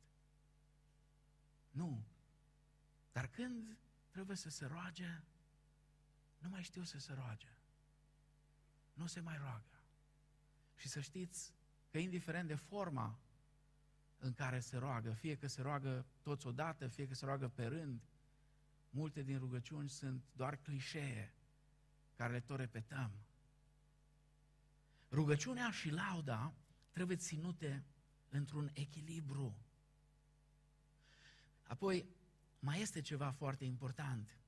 Nu. 1.71 2.05
Dar 3.13 3.29
când 3.29 3.77
trebuie 4.11 4.37
să 4.37 4.51
se 4.51 4.67
roage, 4.67 5.23
nu 6.39 6.49
mai 6.49 6.63
știu 6.63 6.83
să 6.83 6.99
se 6.99 7.13
roage. 7.13 7.53
Nu 8.93 9.07
se 9.07 9.21
mai 9.21 9.39
roagă. 9.39 9.81
Și 10.77 10.89
să 10.89 11.01
știți 11.01 11.55
că 11.91 11.99
indiferent 11.99 12.49
de 12.49 12.55
forma 12.55 13.19
în 14.21 14.33
care 14.33 14.61
se 14.61 14.77
roagă, 14.77 15.13
fie 15.13 15.37
că 15.37 15.47
se 15.47 15.63
roagă 15.63 16.07
toți 16.23 16.47
odată, 16.47 16.87
fie 16.89 17.07
că 17.07 17.15
se 17.15 17.25
roagă 17.25 17.49
pe 17.49 17.67
rând, 17.67 18.01
multe 18.91 19.23
din 19.23 19.39
rugăciuni 19.39 19.89
sunt 19.89 20.23
doar 20.33 20.57
clișee 20.57 21.35
care 22.17 22.33
le 22.33 22.41
tot 22.41 22.59
repetăm. 22.59 23.11
Rugăciunea 25.11 25.71
și 25.71 25.91
lauda 25.91 26.55
trebuie 26.91 27.17
ținute 27.17 27.85
într-un 28.29 28.71
echilibru. 28.73 29.57
Apoi, 31.63 32.07
mai 32.59 32.81
este 32.81 33.01
ceva 33.01 33.31
foarte 33.31 33.65
important. 33.65 34.39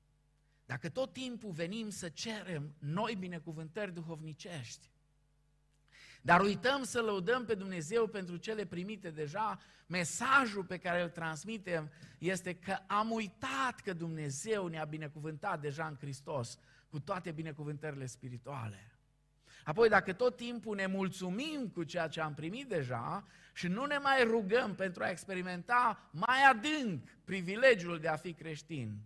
Dacă 0.65 0.89
tot 0.89 1.13
timpul 1.13 1.51
venim 1.51 1.89
să 1.89 2.09
cerem 2.09 2.75
noi 2.79 3.15
binecuvântări 3.15 3.93
duhovnicești, 3.93 4.89
dar 6.25 6.41
uităm 6.41 6.83
să 6.83 7.01
lăudăm 7.01 7.45
pe 7.45 7.53
Dumnezeu 7.55 8.07
pentru 8.07 8.37
cele 8.37 8.65
primite 8.65 9.09
deja, 9.09 9.59
mesajul 9.87 10.63
pe 10.63 10.77
care 10.77 11.01
îl 11.01 11.09
transmitem 11.09 11.91
este 12.17 12.53
că 12.53 12.77
am 12.87 13.11
uitat 13.11 13.79
că 13.83 13.93
Dumnezeu 13.93 14.67
ne-a 14.67 14.85
binecuvântat 14.85 15.61
deja 15.61 15.85
în 15.85 15.95
Hristos 15.95 16.57
cu 16.89 16.99
toate 16.99 17.31
binecuvântările 17.31 18.05
spirituale. 18.05 18.97
Apoi, 19.63 19.89
dacă 19.89 20.13
tot 20.13 20.35
timpul 20.35 20.75
ne 20.75 20.85
mulțumim 20.85 21.69
cu 21.73 21.83
ceea 21.83 22.07
ce 22.07 22.21
am 22.21 22.33
primit 22.33 22.67
deja 22.67 23.27
și 23.53 23.67
nu 23.67 23.85
ne 23.85 23.97
mai 23.97 24.23
rugăm 24.23 24.75
pentru 24.75 25.03
a 25.03 25.09
experimenta 25.09 26.09
mai 26.11 26.43
adânc 26.49 27.09
privilegiul 27.23 27.99
de 27.99 28.07
a 28.07 28.15
fi 28.15 28.33
creștin, 28.33 28.97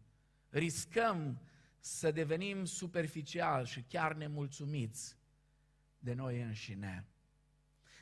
riscăm 0.49 1.41
să 1.79 2.11
devenim 2.11 2.65
superficial 2.65 3.65
și 3.65 3.81
chiar 3.81 4.13
nemulțumiți 4.13 5.17
de 6.07 6.13
noi 6.13 6.41
înșine. 6.41 7.05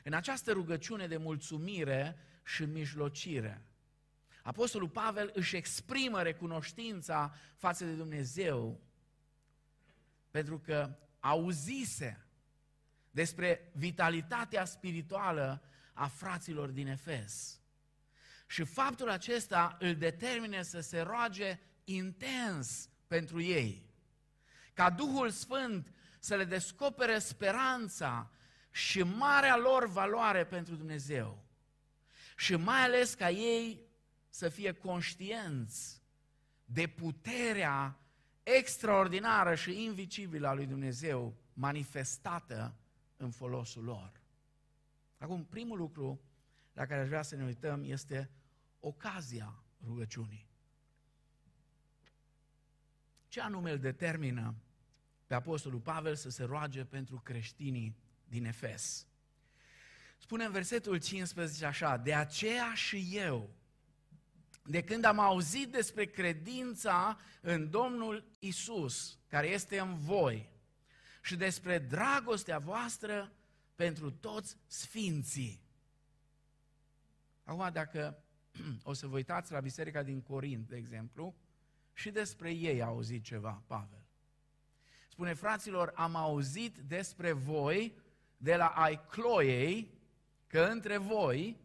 În 0.02 0.12
această 0.12 0.52
rugăciune 0.52 1.06
de 1.06 1.16
mulțumire 1.16 2.16
și 2.44 2.64
mijlocire, 2.64 3.62
Apostolul 4.42 4.88
Pavel 4.88 5.30
își 5.34 5.56
exprimă 5.56 6.22
recunoștința 6.22 7.34
față 7.56 7.84
de 7.84 7.92
Dumnezeu 7.92 8.80
pentru 10.30 10.58
că 10.58 10.98
auzise 11.20 12.26
despre 13.10 13.72
vitalitatea 13.74 14.64
spirituală 14.64 15.62
a 15.92 16.06
fraților 16.06 16.68
din 16.68 16.86
Efes. 16.86 17.60
Și 18.46 18.64
faptul 18.64 19.10
acesta 19.10 19.76
îl 19.80 19.96
determine 19.96 20.62
să 20.62 20.80
se 20.80 21.00
roage 21.00 21.58
intens 21.84 22.88
pentru 23.06 23.40
ei. 23.40 23.90
Ca 24.74 24.90
Duhul 24.90 25.30
Sfânt 25.30 25.95
să 26.26 26.36
le 26.36 26.44
descopere 26.44 27.18
speranța 27.18 28.30
și 28.70 29.02
marea 29.02 29.56
lor 29.56 29.88
valoare 29.88 30.44
pentru 30.44 30.74
Dumnezeu. 30.74 31.44
Și 32.36 32.56
mai 32.56 32.82
ales 32.82 33.14
ca 33.14 33.30
ei 33.30 33.80
să 34.28 34.48
fie 34.48 34.72
conștienți 34.72 36.02
de 36.64 36.86
puterea 36.86 37.98
extraordinară 38.42 39.54
și 39.54 39.84
invicibilă 39.84 40.48
a 40.48 40.52
lui 40.52 40.66
Dumnezeu 40.66 41.36
manifestată 41.52 42.76
în 43.16 43.30
folosul 43.30 43.84
lor. 43.84 44.12
Acum, 45.18 45.44
primul 45.44 45.78
lucru 45.78 46.20
la 46.72 46.86
care 46.86 47.00
aș 47.00 47.06
vrea 47.06 47.22
să 47.22 47.36
ne 47.36 47.44
uităm 47.44 47.82
este 47.84 48.30
ocazia 48.80 49.62
rugăciunii. 49.84 50.46
Ce 53.28 53.40
anume 53.40 53.70
îl 53.70 53.78
determină 53.78 54.54
pe 55.26 55.34
Apostolul 55.34 55.80
Pavel 55.80 56.14
să 56.14 56.30
se 56.30 56.44
roage 56.44 56.84
pentru 56.84 57.20
creștinii 57.24 57.96
din 58.28 58.44
Efes? 58.44 59.06
Spune 60.18 60.44
în 60.44 60.52
versetul 60.52 60.98
15 60.98 61.64
așa, 61.64 61.96
de 61.96 62.14
aceea 62.14 62.74
și 62.74 63.08
eu, 63.12 63.50
de 64.64 64.82
când 64.82 65.04
am 65.04 65.18
auzit 65.18 65.72
despre 65.72 66.04
credința 66.04 67.18
în 67.40 67.70
Domnul 67.70 68.24
Isus, 68.38 69.18
care 69.28 69.46
este 69.46 69.78
în 69.78 69.96
voi, 69.96 70.50
și 71.22 71.36
despre 71.36 71.78
dragostea 71.78 72.58
voastră 72.58 73.32
pentru 73.74 74.10
toți 74.10 74.56
sfinții. 74.66 75.60
Acum, 77.44 77.70
dacă 77.72 78.22
o 78.82 78.92
să 78.92 79.06
vă 79.06 79.16
uitați 79.16 79.52
la 79.52 79.60
biserica 79.60 80.02
din 80.02 80.22
Corint, 80.22 80.68
de 80.68 80.76
exemplu, 80.76 81.34
și 81.92 82.10
despre 82.10 82.50
ei 82.52 82.82
a 82.82 82.86
auzit 82.86 83.22
ceva 83.22 83.62
Pavel. 83.66 84.05
Spune, 85.16 85.34
fraților, 85.34 85.92
am 85.94 86.14
auzit 86.14 86.78
despre 86.78 87.32
voi 87.32 87.98
de 88.36 88.56
la 88.56 88.66
ai 88.66 89.06
Cloiei 89.06 89.98
că 90.46 90.60
între 90.60 90.96
voi 90.96 91.60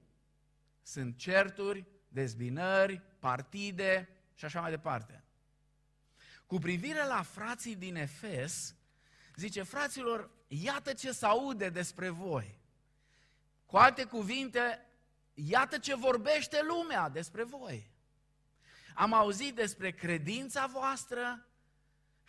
sunt 0.82 1.18
certuri, 1.18 1.86
dezbinări, 2.08 3.02
partide 3.20 4.10
și 4.34 4.46
așa 4.46 4.62
mai 4.62 4.70
departe. 4.70 5.24
Cu 6.46 6.58
privire 6.58 7.06
la 7.06 7.22
frații 7.22 7.76
din 7.76 7.96
Efes, 7.96 8.76
zice, 9.36 9.64
fraților, 9.64 10.30
iată 10.48 10.94
ce 10.94 11.12
se 11.12 11.26
aude 11.26 11.70
despre 11.70 12.10
voi. 12.10 12.60
Cu 13.66 13.78
alte 13.78 14.04
cuvinte, 14.04 14.86
iată 15.34 15.78
ce 15.78 15.96
vorbește 15.96 16.60
lumea 16.64 17.10
despre 17.10 17.44
voi. 17.44 17.92
Am 18.96 19.14
auzit 19.14 19.56
despre 19.56 19.92
credința 19.92 20.66
voastră 20.66 21.46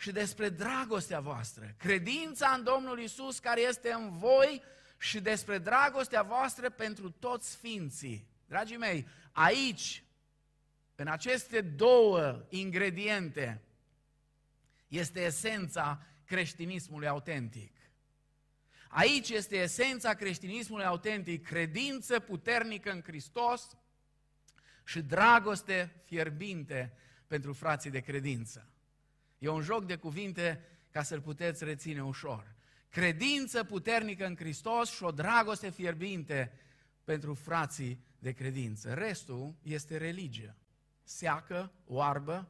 și 0.02 0.12
despre 0.12 0.48
dragostea 0.48 1.20
voastră. 1.20 1.74
Credința 1.78 2.48
în 2.48 2.64
Domnul 2.64 3.00
Isus 3.00 3.38
care 3.38 3.60
este 3.60 3.92
în 3.92 4.18
voi 4.18 4.62
și 4.98 5.20
despre 5.20 5.58
dragostea 5.58 6.22
voastră 6.22 6.70
pentru 6.70 7.10
toți 7.10 7.50
sfinții. 7.50 8.26
Dragii 8.46 8.76
mei, 8.76 9.08
aici, 9.32 10.04
în 10.94 11.06
aceste 11.06 11.60
două 11.60 12.44
ingrediente, 12.48 13.62
este 14.88 15.20
esența 15.20 16.06
creștinismului 16.24 17.08
autentic. 17.08 17.76
Aici 18.88 19.28
este 19.30 19.56
esența 19.56 20.14
creștinismului 20.14 20.84
autentic, 20.84 21.46
credință 21.46 22.18
puternică 22.20 22.90
în 22.90 23.02
Hristos 23.02 23.76
și 24.84 25.00
dragoste 25.00 26.02
fierbinte 26.04 26.92
pentru 27.26 27.52
frații 27.52 27.90
de 27.90 28.00
credință. 28.00 28.71
E 29.42 29.48
un 29.48 29.62
joc 29.62 29.84
de 29.84 29.96
cuvinte 29.96 30.64
ca 30.90 31.02
să-l 31.02 31.20
puteți 31.20 31.64
reține 31.64 32.04
ușor. 32.04 32.54
Credință 32.88 33.64
puternică 33.64 34.26
în 34.26 34.36
Hristos 34.36 34.90
și 34.90 35.02
o 35.02 35.10
dragoste 35.10 35.70
fierbinte 35.70 36.52
pentru 37.04 37.34
frații 37.34 38.04
de 38.18 38.32
credință. 38.32 38.94
Restul 38.94 39.54
este 39.62 39.96
religie. 39.96 40.56
Seacă, 41.02 41.72
oarbă 41.86 42.48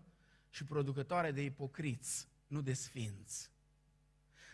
și 0.50 0.64
producătoare 0.64 1.30
de 1.30 1.42
ipocriți, 1.42 2.28
nu 2.46 2.60
de 2.60 2.72
sfinți. 2.72 3.50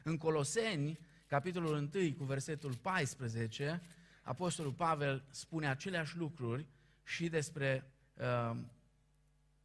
În 0.03 0.17
Coloseni, 0.17 0.99
capitolul 1.27 1.91
1, 1.95 2.15
cu 2.15 2.25
versetul 2.25 2.75
14, 2.75 3.83
Apostolul 4.23 4.73
Pavel 4.73 5.25
spune 5.31 5.69
aceleași 5.69 6.17
lucruri 6.17 6.67
și 7.05 7.29
despre, 7.29 7.91
uh, 8.15 8.57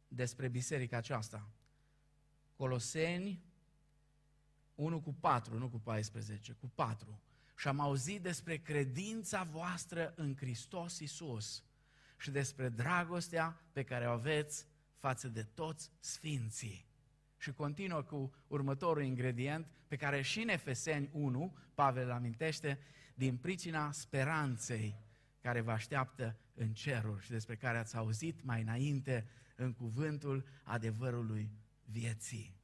despre 0.08 0.48
biserica 0.48 0.96
aceasta. 0.96 1.48
Coloseni 2.64 3.42
1 4.74 5.00
cu 5.00 5.14
4, 5.20 5.58
nu 5.58 5.68
cu 5.68 5.78
14, 5.78 6.52
cu 6.52 6.70
4. 6.74 7.20
Și 7.56 7.68
am 7.68 7.80
auzit 7.80 8.22
despre 8.22 8.56
credința 8.56 9.42
voastră 9.42 10.12
în 10.16 10.36
Hristos 10.36 10.98
Isus 10.98 11.64
și 12.18 12.30
despre 12.30 12.68
dragostea 12.68 13.60
pe 13.72 13.82
care 13.82 14.06
o 14.06 14.10
aveți 14.10 14.66
față 14.96 15.28
de 15.28 15.42
toți 15.42 15.90
sfinții. 15.98 16.86
Și 17.38 17.52
continuă 17.52 18.02
cu 18.02 18.34
următorul 18.46 19.02
ingredient 19.02 19.66
pe 19.88 19.96
care 19.96 20.22
și 20.22 20.40
în 20.40 20.48
Efeseni 20.48 21.08
1, 21.12 21.56
Pavel 21.74 22.10
amintește, 22.10 22.78
din 23.14 23.36
pricina 23.36 23.92
speranței 23.92 24.94
care 25.40 25.60
vă 25.60 25.70
așteaptă 25.70 26.36
în 26.54 26.72
ceruri 26.72 27.24
și 27.24 27.30
despre 27.30 27.56
care 27.56 27.78
ați 27.78 27.96
auzit 27.96 28.44
mai 28.44 28.60
înainte 28.60 29.26
în 29.56 29.72
cuvântul 29.72 30.46
adevărului 30.62 31.50
vieții. 31.84 32.56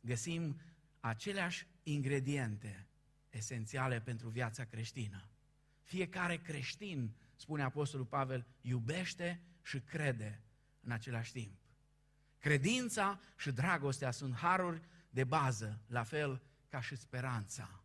Găsim 0.00 0.60
aceleași 1.00 1.66
ingrediente 1.82 2.86
esențiale 3.30 4.00
pentru 4.00 4.28
viața 4.28 4.64
creștină. 4.64 5.28
Fiecare 5.82 6.36
creștin, 6.36 7.14
spune 7.36 7.62
Apostolul 7.62 8.06
Pavel, 8.06 8.46
iubește 8.60 9.40
și 9.62 9.80
crede 9.80 10.42
în 10.80 10.90
același 10.90 11.32
timp. 11.32 11.60
Credința 12.38 13.20
și 13.36 13.52
dragostea 13.52 14.10
sunt 14.10 14.34
haruri 14.34 14.82
de 15.10 15.24
bază, 15.24 15.80
la 15.86 16.02
fel 16.02 16.42
ca 16.68 16.80
și 16.80 16.96
speranța. 16.96 17.82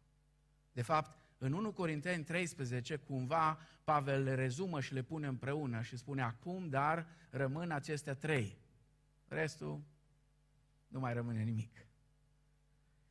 De 0.71 0.81
fapt, 0.81 1.17
în 1.37 1.53
1 1.53 1.71
Corinteni 1.71 2.23
13, 2.23 2.95
cumva 2.95 3.59
Pavel 3.83 4.23
le 4.23 4.35
rezumă 4.35 4.81
și 4.81 4.93
le 4.93 5.01
pune 5.01 5.27
împreună 5.27 5.81
și 5.81 5.97
spune 5.97 6.21
acum, 6.21 6.69
dar 6.69 7.07
rămân 7.29 7.71
acestea 7.71 8.13
trei. 8.13 8.57
Restul 9.27 9.83
nu 10.87 10.99
mai 10.99 11.13
rămâne 11.13 11.43
nimic. 11.43 11.87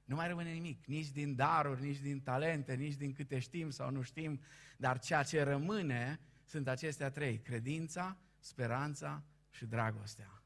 Nu 0.04 0.14
mai 0.14 0.28
rămâne 0.28 0.52
nimic, 0.52 0.86
nici 0.86 1.10
din 1.10 1.34
daruri, 1.34 1.82
nici 1.82 1.98
din 1.98 2.20
talente, 2.20 2.74
nici 2.74 2.94
din 2.94 3.12
câte 3.12 3.38
știm 3.38 3.70
sau 3.70 3.90
nu 3.90 4.02
știm, 4.02 4.40
dar 4.76 4.98
ceea 4.98 5.22
ce 5.22 5.42
rămâne 5.42 6.20
sunt 6.44 6.68
acestea 6.68 7.10
trei, 7.10 7.38
credința, 7.38 8.16
speranța 8.38 9.24
și 9.50 9.66
dragostea. 9.66 10.42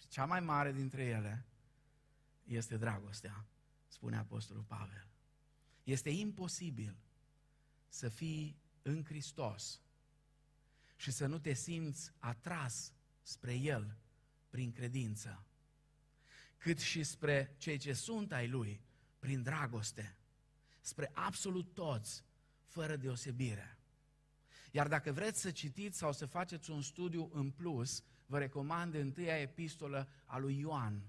Și 0.00 0.08
cea 0.08 0.24
mai 0.24 0.40
mare 0.40 0.72
dintre 0.72 1.04
ele 1.04 1.46
este 2.44 2.76
dragostea, 2.76 3.46
spune 3.86 4.16
Apostolul 4.16 4.62
Pavel. 4.62 5.06
Este 5.84 6.10
imposibil 6.10 6.96
să 7.88 8.08
fii 8.08 8.56
în 8.82 9.04
Hristos 9.04 9.80
și 10.96 11.10
să 11.10 11.26
nu 11.26 11.38
te 11.38 11.52
simți 11.52 12.12
atras 12.18 12.92
spre 13.22 13.54
El 13.54 13.96
prin 14.50 14.72
credință, 14.72 15.44
cât 16.58 16.78
și 16.78 17.02
spre 17.02 17.54
cei 17.58 17.78
ce 17.78 17.92
sunt 17.92 18.32
ai 18.32 18.48
Lui 18.48 18.80
prin 19.18 19.42
dragoste, 19.42 20.16
spre 20.80 21.10
absolut 21.14 21.74
toți, 21.74 22.24
fără 22.64 22.96
deosebire. 22.96 23.78
Iar 24.70 24.88
dacă 24.88 25.12
vreți 25.12 25.40
să 25.40 25.50
citiți 25.50 25.98
sau 25.98 26.12
să 26.12 26.26
faceți 26.26 26.70
un 26.70 26.82
studiu 26.82 27.30
în 27.32 27.50
plus, 27.50 28.02
vă 28.26 28.38
recomand 28.38 28.94
întâia 28.94 29.40
epistolă 29.40 30.08
a 30.24 30.38
lui 30.38 30.58
Ioan. 30.58 31.02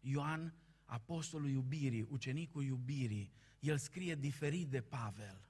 Ioan, 0.00 0.54
apostolul 0.84 1.48
iubirii, 1.48 2.06
ucenicul 2.10 2.64
iubirii, 2.64 3.32
el 3.60 3.78
scrie 3.78 4.14
diferit 4.14 4.68
de 4.68 4.80
Pavel. 4.80 5.44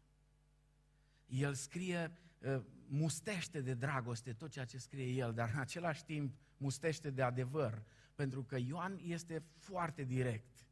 El 1.27 1.55
scrie, 1.55 2.13
ă, 2.45 2.65
mustește 2.87 3.61
de 3.61 3.75
dragoste 3.75 4.33
tot 4.33 4.51
ceea 4.51 4.65
ce 4.65 4.79
scrie 4.79 5.07
el, 5.07 5.35
dar 5.35 5.51
în 5.55 5.61
același 5.61 6.05
timp 6.05 6.35
mustește 6.63 7.11
de 7.11 7.23
adevăr, 7.23 7.83
pentru 8.15 8.43
că 8.43 8.57
Ioan 8.59 8.99
este 9.03 9.43
foarte 9.57 10.03
direct. 10.03 10.67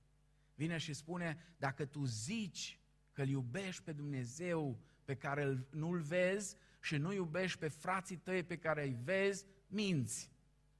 Vine 0.55 0.77
și 0.77 0.93
spune, 0.93 1.55
dacă 1.59 1.85
tu 1.85 2.05
zici 2.05 2.81
că 3.13 3.23
îl 3.23 3.29
iubești 3.29 3.83
pe 3.83 3.93
Dumnezeu 3.93 4.79
pe 5.05 5.15
care 5.15 5.67
nu-l 5.71 6.01
vezi 6.01 6.57
și 6.81 6.97
nu 6.97 7.13
iubești 7.13 7.59
pe 7.59 7.69
frații 7.69 8.17
tăi 8.17 8.43
pe 8.43 8.57
care 8.57 8.83
îi 8.83 8.97
vezi, 9.05 9.45
minți. 9.67 10.31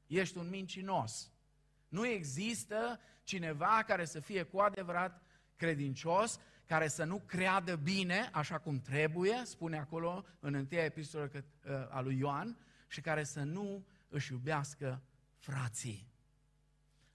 Ești 0.07 0.39
un 0.39 0.49
mincinos. 0.49 1.33
Nu 1.89 2.07
există 2.07 3.01
cineva 3.23 3.83
care 3.87 4.05
să 4.05 4.21
fie 4.21 4.43
cu 4.43 4.59
adevărat 4.59 5.23
credincios, 5.57 6.39
care 6.67 6.89
să 6.89 7.05
nu 7.05 7.23
creadă 7.27 7.77
bine 7.77 8.29
așa 8.33 8.59
cum 8.59 8.81
trebuie, 8.81 9.43
spune 9.45 9.79
acolo 9.79 10.25
în 10.41 10.55
întâia 10.55 10.85
epistolă 10.85 11.31
uh, 11.33 11.43
a 11.89 12.01
lui 12.01 12.19
Ioan, 12.19 12.59
și 12.91 13.01
care 13.01 13.25
să 13.25 13.43
nu 13.43 13.87
își 14.11 14.33
iubească 14.33 15.03
frații. 15.37 16.09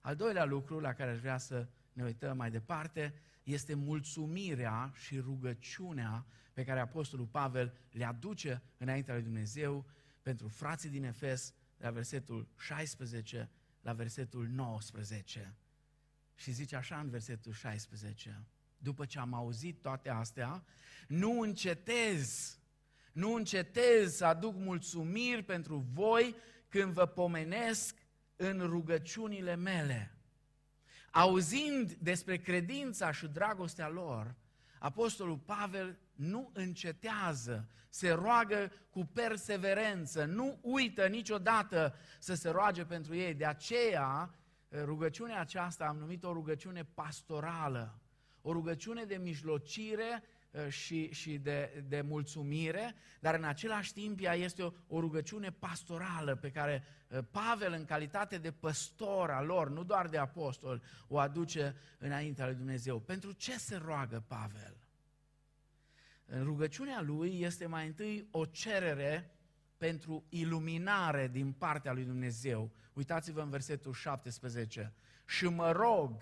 Al 0.01 0.15
doilea 0.15 0.45
lucru 0.45 0.79
la 0.79 0.93
care 0.93 1.12
aș 1.12 1.19
vrea 1.19 1.38
să 1.38 1.67
ne 1.93 2.03
uităm 2.03 2.38
mai 2.38 2.51
departe, 2.51 3.13
este 3.43 3.73
mulțumirea 3.73 4.91
și 4.95 5.19
rugăciunea 5.19 6.25
pe 6.53 6.63
care 6.63 6.79
Apostolul 6.79 7.25
Pavel 7.25 7.77
le 7.91 8.05
aduce 8.05 8.62
înaintea 8.77 9.13
lui 9.13 9.23
Dumnezeu 9.23 9.86
pentru 10.21 10.47
frații 10.47 10.89
din 10.89 11.03
Efes, 11.03 11.53
la 11.77 11.91
versetul 11.91 12.47
16 12.58 13.49
la 13.86 13.93
versetul 13.93 14.47
19. 14.47 15.55
Și 16.36 16.51
zice 16.51 16.75
așa 16.75 16.99
în 16.99 17.10
versetul 17.10 17.53
16, 17.53 18.45
după 18.77 19.05
ce 19.05 19.19
am 19.19 19.34
auzit 19.34 19.81
toate 19.81 20.10
astea, 20.10 20.63
nu 21.08 21.39
încetez, 21.39 22.58
nu 23.12 23.34
încetez 23.34 24.15
să 24.15 24.25
aduc 24.25 24.55
mulțumiri 24.55 25.43
pentru 25.43 25.77
voi 25.77 26.36
când 26.79 26.93
vă 26.93 27.05
pomenesc 27.05 27.95
în 28.35 28.59
rugăciunile 28.59 29.55
mele 29.55 30.15
auzind 31.11 31.93
despre 31.93 32.38
credința 32.38 33.11
și 33.11 33.27
dragostea 33.27 33.89
lor, 33.89 34.35
Apostolul 34.79 35.38
Pavel 35.38 35.99
nu 36.15 36.49
încetează, 36.53 37.69
se 37.89 38.11
roagă 38.11 38.71
cu 38.89 39.05
perseverență, 39.05 40.25
nu 40.25 40.59
uită 40.61 41.07
niciodată 41.07 41.95
să 42.19 42.33
se 42.33 42.49
roage 42.49 42.85
pentru 42.85 43.15
ei. 43.15 43.33
De 43.33 43.45
aceea, 43.45 44.35
rugăciunea 44.83 45.39
aceasta 45.39 45.85
am 45.85 45.97
numit 45.97 46.23
o 46.23 46.33
rugăciune 46.33 46.83
pastorală, 46.83 47.99
o 48.41 48.51
rugăciune 48.51 49.03
de 49.03 49.15
mijlocire 49.15 50.23
uh, 50.23 50.35
și, 50.69 51.11
și 51.13 51.37
de, 51.37 51.83
de 51.87 52.01
mulțumire, 52.01 52.95
dar 53.19 53.35
în 53.35 53.43
același 53.43 53.93
timp 53.93 54.19
ea 54.21 54.33
este 54.33 54.63
o, 54.63 54.71
o 54.87 54.99
rugăciune 54.99 55.51
pastorală 55.51 56.35
pe 56.35 56.51
care 56.51 56.83
uh, 57.07 57.19
Pavel, 57.31 57.73
în 57.73 57.85
calitate 57.85 58.37
de 58.37 58.51
păstor 58.51 59.31
al 59.31 59.45
lor, 59.45 59.69
nu 59.69 59.83
doar 59.83 60.07
de 60.07 60.17
apostol, 60.17 60.83
o 61.07 61.17
aduce 61.17 61.75
înaintea 61.97 62.45
lui 62.45 62.55
Dumnezeu. 62.55 62.99
Pentru 62.99 63.31
ce 63.31 63.57
se 63.57 63.75
roagă 63.75 64.23
Pavel? 64.27 64.77
În 66.25 66.43
rugăciunea 66.43 67.01
lui 67.01 67.41
este 67.41 67.65
mai 67.65 67.85
întâi 67.85 68.27
o 68.31 68.45
cerere 68.45 69.35
pentru 69.77 70.25
iluminare 70.29 71.27
din 71.27 71.51
partea 71.51 71.93
lui 71.93 72.03
Dumnezeu. 72.03 72.71
Uitați-vă 72.93 73.41
în 73.41 73.49
versetul 73.49 73.93
17. 73.93 74.93
Și 75.25 75.45
mă 75.45 75.71
rog 75.71 76.21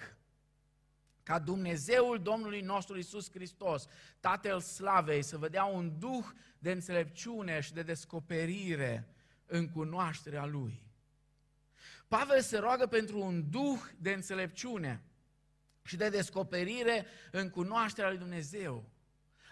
ca 1.24 1.40
Dumnezeul 1.40 2.22
Domnului 2.22 2.62
nostru 2.62 2.98
Isus 2.98 3.32
Hristos, 3.32 3.88
Tatăl 4.20 4.60
Slavei, 4.60 5.24
să 5.24 5.38
vă 5.38 5.50
dea 5.50 5.64
un 5.64 6.00
duh 6.00 6.26
de 6.60 6.72
înțelepciune 6.72 7.60
și 7.60 7.74
de 7.74 7.82
descoperire 7.82 9.08
în 9.46 9.70
cunoașterea 9.70 10.46
Lui. 10.46 10.82
Pavel 12.08 12.42
se 12.42 12.58
roagă 12.58 12.86
pentru 12.86 13.20
un 13.20 13.50
duh 13.50 13.80
de 13.98 14.12
înțelepciune 14.12 15.04
și 15.84 15.96
de 15.96 16.10
descoperire 16.10 17.06
în 17.32 17.50
cunoașterea 17.50 18.10
lui 18.10 18.20
Dumnezeu. 18.20 18.84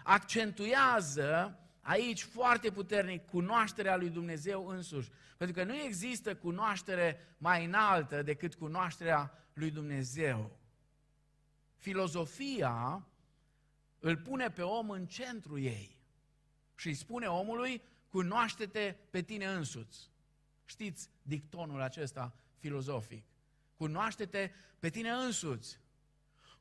Accentuează 0.02 1.58
aici 1.80 2.22
foarte 2.22 2.70
puternic 2.70 3.26
cunoașterea 3.26 3.96
lui 3.96 4.08
Dumnezeu 4.08 4.66
însuși. 4.66 5.10
Pentru 5.36 5.56
că 5.56 5.64
nu 5.64 5.74
există 5.74 6.34
cunoaștere 6.36 7.34
mai 7.38 7.64
înaltă 7.64 8.22
decât 8.22 8.54
cunoașterea 8.54 9.48
lui 9.52 9.70
Dumnezeu. 9.70 10.60
Filozofia 11.82 13.06
îl 13.98 14.16
pune 14.16 14.50
pe 14.50 14.62
om 14.62 14.90
în 14.90 15.06
centru 15.06 15.58
ei 15.58 15.98
și 16.74 16.86
îi 16.86 16.94
spune 16.94 17.26
omului, 17.26 17.82
cunoaște-te 18.08 18.96
pe 19.10 19.22
tine 19.22 19.46
însuți. 19.46 20.10
Știți 20.64 21.08
dictonul 21.22 21.80
acesta 21.80 22.34
filozofic. 22.58 23.24
Cunoaște-te 23.76 24.50
pe 24.78 24.90
tine 24.90 25.10
însuți. 25.10 25.80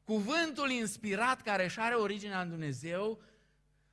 Cuvântul 0.03 0.69
inspirat 0.69 1.41
care 1.41 1.63
își 1.63 1.79
are 1.79 1.95
originea 1.95 2.41
în 2.41 2.49
Dumnezeu 2.49 3.21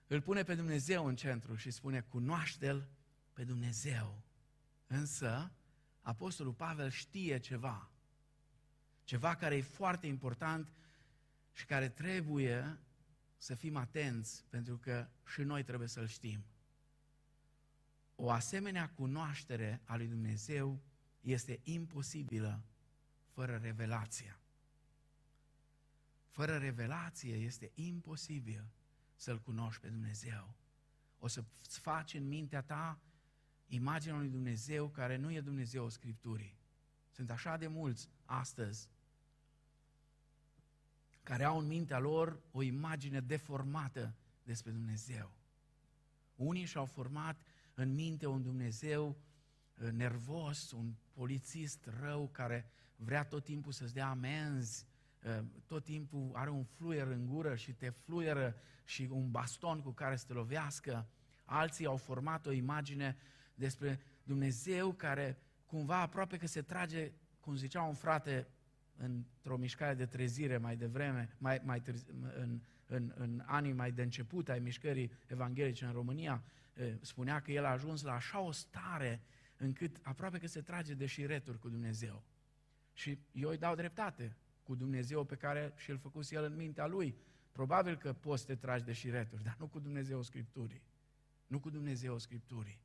îl 0.06 0.20
pune 0.20 0.42
pe 0.42 0.54
Dumnezeu 0.54 1.06
în 1.06 1.16
centru 1.16 1.54
și 1.54 1.70
spune 1.70 2.00
cunoaște-L 2.00 2.88
pe 3.32 3.44
Dumnezeu. 3.44 4.22
Însă, 4.86 5.52
Apostolul 6.02 6.52
Pavel 6.52 6.90
știe 6.90 7.38
ceva. 7.38 7.90
Ceva 9.04 9.34
care 9.34 9.56
e 9.56 9.62
foarte 9.62 10.06
important 10.06 10.68
și 11.58 11.64
care 11.64 11.88
trebuie 11.88 12.78
să 13.36 13.54
fim 13.54 13.76
atenți, 13.76 14.44
pentru 14.48 14.78
că 14.78 15.08
și 15.26 15.42
noi 15.42 15.62
trebuie 15.62 15.88
să-L 15.88 16.06
știm. 16.06 16.44
O 18.14 18.30
asemenea 18.30 18.88
cunoaștere 18.88 19.80
a 19.84 19.96
lui 19.96 20.06
Dumnezeu 20.06 20.82
este 21.20 21.60
imposibilă 21.62 22.62
fără 23.26 23.56
revelația. 23.56 24.40
Fără 26.28 26.56
revelație 26.56 27.34
este 27.34 27.70
imposibil 27.74 28.68
să-L 29.16 29.40
cunoști 29.40 29.80
pe 29.80 29.88
Dumnezeu. 29.88 30.54
O 31.18 31.28
să-ți 31.28 31.78
faci 31.78 32.14
în 32.14 32.28
mintea 32.28 32.62
ta 32.62 33.00
imaginea 33.66 34.16
unui 34.16 34.28
Dumnezeu 34.28 34.88
care 34.88 35.16
nu 35.16 35.32
e 35.32 35.40
Dumnezeu 35.40 35.88
Scripturii. 35.88 36.58
Sunt 37.10 37.30
așa 37.30 37.56
de 37.56 37.66
mulți 37.66 38.08
astăzi 38.24 38.88
care 41.28 41.44
au 41.44 41.58
în 41.58 41.66
mintea 41.66 41.98
lor 41.98 42.40
o 42.50 42.62
imagine 42.62 43.20
deformată 43.20 44.14
despre 44.42 44.70
Dumnezeu. 44.70 45.30
Unii 46.36 46.64
și-au 46.64 46.84
format 46.84 47.40
în 47.74 47.94
minte 47.94 48.26
un 48.26 48.42
Dumnezeu 48.42 49.16
uh, 49.78 49.90
nervos, 49.90 50.70
un 50.70 50.94
polițist 51.12 51.88
rău 52.00 52.28
care 52.32 52.70
vrea 52.96 53.24
tot 53.24 53.44
timpul 53.44 53.72
să-ți 53.72 53.94
dea 53.94 54.08
amenzi, 54.08 54.86
uh, 55.22 55.44
tot 55.66 55.84
timpul 55.84 56.30
are 56.34 56.50
un 56.50 56.64
fluier 56.64 57.06
în 57.06 57.26
gură 57.26 57.54
și 57.54 57.72
te 57.72 57.88
fluieră 57.88 58.56
și 58.84 59.08
un 59.10 59.30
baston 59.30 59.80
cu 59.80 59.90
care 59.90 60.16
să 60.16 60.24
te 60.26 60.32
lovească. 60.32 61.08
Alții 61.44 61.86
au 61.86 61.96
format 61.96 62.46
o 62.46 62.52
imagine 62.52 63.16
despre 63.54 64.00
Dumnezeu 64.22 64.92
care 64.92 65.42
cumva 65.66 66.00
aproape 66.00 66.36
că 66.36 66.46
se 66.46 66.62
trage, 66.62 67.12
cum 67.40 67.56
zicea 67.56 67.82
un 67.82 67.94
frate 67.94 68.48
într-o 68.98 69.56
mișcare 69.56 69.94
de 69.94 70.06
trezire 70.06 70.58
mai 70.58 70.76
devreme, 70.76 71.36
mai, 71.38 71.60
mai 71.64 71.80
târzi, 71.80 72.04
în, 72.38 72.60
în, 72.86 73.12
în 73.16 73.42
anii 73.46 73.72
mai 73.72 73.92
de 73.92 74.02
început 74.02 74.48
ai 74.48 74.58
mișcării 74.58 75.12
evanghelice 75.26 75.84
în 75.84 75.92
România, 75.92 76.42
spunea 77.00 77.40
că 77.40 77.52
el 77.52 77.64
a 77.64 77.70
ajuns 77.70 78.02
la 78.02 78.12
așa 78.12 78.40
o 78.40 78.50
stare 78.50 79.20
încât 79.56 79.98
aproape 80.02 80.38
că 80.38 80.46
se 80.46 80.60
trage 80.60 80.94
de 80.94 81.06
șireturi 81.06 81.58
cu 81.58 81.68
Dumnezeu. 81.68 82.24
Și 82.92 83.18
eu 83.32 83.48
îi 83.50 83.58
dau 83.58 83.74
dreptate 83.74 84.36
cu 84.62 84.74
Dumnezeu 84.74 85.24
pe 85.24 85.34
care 85.34 85.72
și-l 85.76 85.98
făcuse 85.98 86.34
el 86.34 86.44
în 86.44 86.56
mintea 86.56 86.86
lui. 86.86 87.16
Probabil 87.52 87.96
că 87.96 88.12
poți 88.12 88.40
să 88.40 88.46
te 88.46 88.54
tragi 88.54 88.84
de 88.84 88.92
șireturi, 88.92 89.42
dar 89.42 89.56
nu 89.58 89.66
cu 89.66 89.78
Dumnezeu 89.78 90.22
Scripturii. 90.22 90.82
Nu 91.46 91.58
cu 91.58 91.70
Dumnezeu 91.70 92.18
Scripturii. 92.18 92.80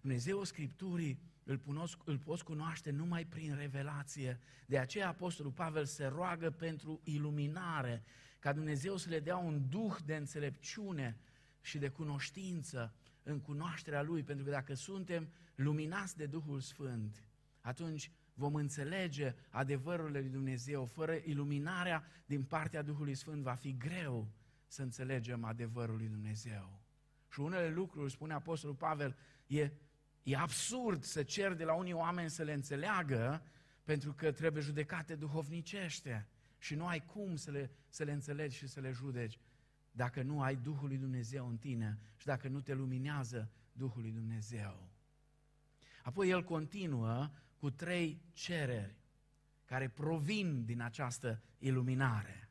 Dumnezeu 0.00 0.44
Scripturii 0.44 1.20
îl, 1.44 1.58
punosc, 1.58 1.98
îl 2.04 2.18
poți 2.18 2.44
cunoaște 2.44 2.90
numai 2.90 3.24
prin 3.24 3.54
revelație. 3.56 4.40
De 4.66 4.78
aceea 4.78 5.08
Apostolul 5.08 5.52
Pavel 5.52 5.84
se 5.84 6.06
roagă 6.06 6.50
pentru 6.50 7.00
iluminare, 7.04 8.02
ca 8.38 8.52
Dumnezeu 8.52 8.96
să 8.96 9.08
le 9.08 9.20
dea 9.20 9.36
un 9.36 9.68
duh 9.68 9.96
de 10.04 10.16
înțelepciune 10.16 11.18
și 11.60 11.78
de 11.78 11.88
cunoștință 11.88 12.94
în 13.22 13.40
cunoașterea 13.40 14.02
Lui, 14.02 14.22
pentru 14.22 14.44
că 14.44 14.50
dacă 14.50 14.74
suntem 14.74 15.28
luminați 15.54 16.16
de 16.16 16.26
Duhul 16.26 16.60
Sfânt, 16.60 17.24
atunci 17.60 18.10
vom 18.34 18.54
înțelege 18.54 19.34
adevărurile 19.48 20.20
lui 20.20 20.28
Dumnezeu. 20.28 20.84
Fără 20.84 21.12
iluminarea 21.24 22.04
din 22.26 22.42
partea 22.42 22.82
Duhului 22.82 23.14
Sfânt 23.14 23.42
va 23.42 23.54
fi 23.54 23.76
greu 23.76 24.28
să 24.66 24.82
înțelegem 24.82 25.44
adevărul 25.44 25.96
lui 25.96 26.08
Dumnezeu. 26.08 26.80
Și 27.32 27.40
unele 27.40 27.68
lucruri, 27.68 28.10
spune 28.10 28.32
Apostolul 28.32 28.76
Pavel, 28.76 29.16
e 29.50 29.70
E 30.22 30.36
absurd 30.36 31.02
să 31.02 31.22
cer 31.22 31.54
de 31.54 31.64
la 31.64 31.74
unii 31.74 31.92
oameni 31.92 32.30
să 32.30 32.42
le 32.42 32.52
înțeleagă, 32.52 33.42
pentru 33.84 34.12
că 34.12 34.32
trebuie 34.32 34.62
judecate 34.62 35.14
duhovnicește 35.14 36.28
și 36.58 36.74
nu 36.74 36.86
ai 36.86 37.04
cum 37.04 37.36
să 37.36 37.50
le, 37.50 37.70
să 37.88 38.04
le 38.04 38.12
înțelegi 38.12 38.56
și 38.56 38.66
să 38.66 38.80
le 38.80 38.90
judeci 38.90 39.38
dacă 39.92 40.22
nu 40.22 40.42
ai 40.42 40.56
Duhul 40.56 40.88
lui 40.88 40.98
Dumnezeu 40.98 41.48
în 41.48 41.56
tine 41.56 41.98
și 42.16 42.26
dacă 42.26 42.48
nu 42.48 42.60
te 42.60 42.74
luminează 42.74 43.50
Duhul 43.72 44.00
lui 44.02 44.10
Dumnezeu. 44.10 44.90
Apoi 46.02 46.28
el 46.28 46.44
continuă 46.44 47.30
cu 47.56 47.70
trei 47.70 48.22
cereri 48.32 48.96
care 49.64 49.88
provin 49.88 50.64
din 50.64 50.80
această 50.80 51.42
iluminare. 51.58 52.48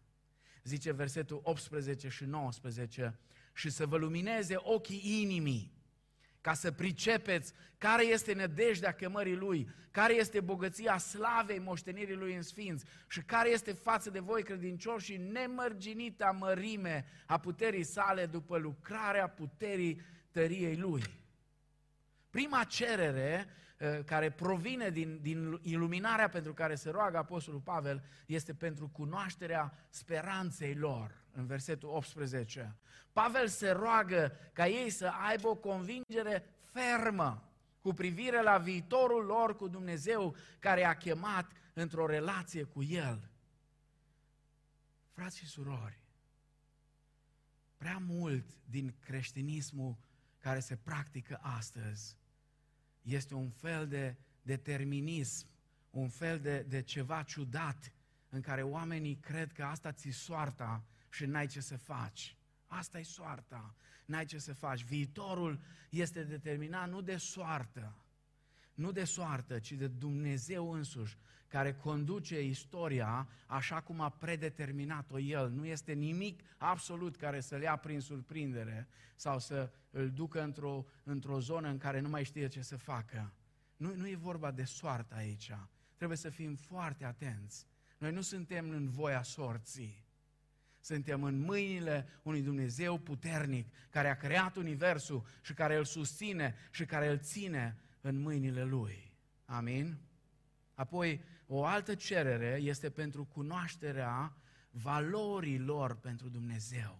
Zice 0.63 0.91
versetul 0.91 1.39
18 1.43 2.09
și 2.09 2.25
19, 2.25 3.19
și 3.53 3.69
să 3.69 3.85
vă 3.85 3.97
lumineze 3.97 4.55
ochii 4.57 5.21
inimii, 5.21 5.78
ca 6.41 6.53
să 6.53 6.71
pricepeți 6.71 7.53
care 7.77 8.05
este 8.05 8.33
nădejdea 8.33 8.91
chemării 8.91 9.35
Lui, 9.35 9.69
care 9.91 10.13
este 10.13 10.39
bogăția 10.39 10.97
slavei 10.97 11.59
moștenirii 11.59 12.15
Lui 12.15 12.35
în 12.35 12.41
sfinți 12.41 12.85
și 13.07 13.21
care 13.21 13.49
este 13.49 13.71
față 13.73 14.09
de 14.09 14.19
voi 14.19 14.43
credincioși 14.43 15.11
și 15.11 15.17
nemărginita 15.17 16.35
mărime 16.39 17.05
a 17.25 17.39
puterii 17.39 17.83
sale 17.83 18.25
după 18.25 18.57
lucrarea 18.57 19.27
puterii 19.27 20.01
tăriei 20.31 20.75
Lui. 20.75 21.03
Prima 22.29 22.63
cerere 22.63 23.47
uh, 23.79 24.03
care 24.05 24.31
provine 24.31 24.89
din, 24.89 25.19
din 25.21 25.59
iluminarea 25.61 26.29
pentru 26.29 26.53
care 26.53 26.75
se 26.75 26.89
roagă 26.89 27.17
Apostolul 27.17 27.59
Pavel 27.59 28.03
este 28.25 28.53
pentru 28.53 28.87
cunoașterea 28.87 29.73
speranței 29.89 30.75
lor 30.75 31.23
în 31.31 31.45
versetul 31.45 31.89
18. 31.89 32.75
Pavel 33.13 33.47
se 33.47 33.69
roagă 33.69 34.31
ca 34.53 34.67
ei 34.67 34.89
să 34.89 35.07
aibă 35.07 35.47
o 35.47 35.55
convingere 35.55 36.45
fermă 36.63 37.49
cu 37.81 37.93
privire 37.93 38.41
la 38.41 38.57
viitorul 38.57 39.25
lor 39.25 39.55
cu 39.55 39.67
Dumnezeu 39.67 40.35
care 40.59 40.85
a 40.85 40.97
chemat 40.97 41.51
într-o 41.73 42.05
relație 42.05 42.63
cu 42.63 42.83
El. 42.83 43.29
Frați 45.11 45.37
și 45.37 45.45
surori, 45.45 46.03
prea 47.77 47.97
mult 47.97 48.45
din 48.65 48.95
creștinismul 48.99 49.97
care 50.39 50.59
se 50.59 50.75
practică 50.75 51.39
astăzi 51.41 52.17
este 53.09 53.33
un 53.33 53.49
fel 53.49 53.87
de 53.87 54.15
determinism, 54.41 55.47
un 55.89 56.09
fel 56.09 56.39
de, 56.39 56.65
de 56.67 56.81
ceva 56.81 57.23
ciudat 57.23 57.91
în 58.29 58.41
care 58.41 58.61
oamenii 58.61 59.15
cred 59.15 59.51
că 59.51 59.63
asta 59.63 59.91
ți 59.91 60.09
soarta 60.09 60.83
și 61.09 61.25
n-ai 61.25 61.47
ce 61.47 61.59
să 61.59 61.77
faci. 61.77 62.37
Asta 62.67 62.99
e 62.99 63.03
soarta, 63.03 63.75
n-ai 64.05 64.25
ce 64.25 64.37
să 64.37 64.53
faci. 64.53 64.83
Viitorul 64.83 65.59
este 65.89 66.23
determinat 66.23 66.89
nu 66.89 67.01
de 67.01 67.17
soartă, 67.17 67.95
nu 68.73 68.91
de 68.91 69.03
soartă, 69.03 69.59
ci 69.59 69.71
de 69.71 69.87
Dumnezeu 69.87 70.71
însuși, 70.71 71.17
care 71.49 71.73
conduce 71.73 72.43
istoria 72.43 73.27
așa 73.45 73.81
cum 73.81 74.01
a 74.01 74.09
predeterminat-o 74.09 75.19
El. 75.19 75.49
Nu 75.49 75.65
este 75.65 75.93
nimic 75.93 76.41
absolut 76.57 77.15
care 77.15 77.39
să-l 77.39 77.61
ia 77.61 77.75
prin 77.75 77.99
surprindere 77.99 78.87
sau 79.15 79.39
să 79.39 79.71
îl 79.91 80.09
ducă 80.09 80.43
într-o, 80.43 80.85
într-o 81.03 81.39
zonă 81.39 81.67
în 81.67 81.77
care 81.77 81.99
nu 81.99 82.09
mai 82.09 82.23
știe 82.23 82.47
ce 82.47 82.61
să 82.61 82.77
facă. 82.77 83.33
Nu, 83.77 83.95
nu 83.95 84.07
e 84.07 84.15
vorba 84.15 84.51
de 84.51 84.63
soartă 84.63 85.15
aici. 85.15 85.51
Trebuie 85.95 86.17
să 86.17 86.29
fim 86.29 86.55
foarte 86.55 87.05
atenți. 87.05 87.65
Noi 87.97 88.11
nu 88.11 88.21
suntem 88.21 88.69
în 88.69 88.89
voia 88.89 89.23
sorții. 89.23 90.07
Suntem 90.79 91.23
în 91.23 91.39
mâinile 91.39 92.07
unui 92.23 92.41
Dumnezeu 92.41 92.97
puternic 92.97 93.67
care 93.89 94.09
a 94.09 94.15
creat 94.15 94.55
Universul 94.55 95.25
și 95.41 95.53
care 95.53 95.75
îl 95.75 95.85
susține 95.85 96.55
și 96.71 96.85
care 96.85 97.09
îl 97.09 97.17
ține 97.17 97.79
în 98.01 98.19
mâinile 98.19 98.63
Lui. 98.63 99.11
Amin? 99.45 99.97
Apoi, 100.73 101.21
o 101.51 101.65
altă 101.65 101.95
cerere 101.95 102.59
este 102.61 102.89
pentru 102.89 103.25
cunoașterea 103.25 104.33
valorii 104.71 105.59
lor 105.59 105.95
pentru 105.95 106.29
Dumnezeu. 106.29 106.99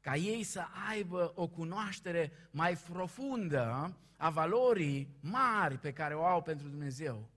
Ca 0.00 0.14
ei 0.14 0.42
să 0.42 0.64
aibă 0.88 1.32
o 1.34 1.46
cunoaștere 1.46 2.32
mai 2.50 2.76
profundă 2.76 3.96
a 4.16 4.30
valorii 4.30 5.16
mari 5.20 5.78
pe 5.78 5.92
care 5.92 6.14
o 6.14 6.24
au 6.24 6.42
pentru 6.42 6.68
Dumnezeu. 6.68 7.30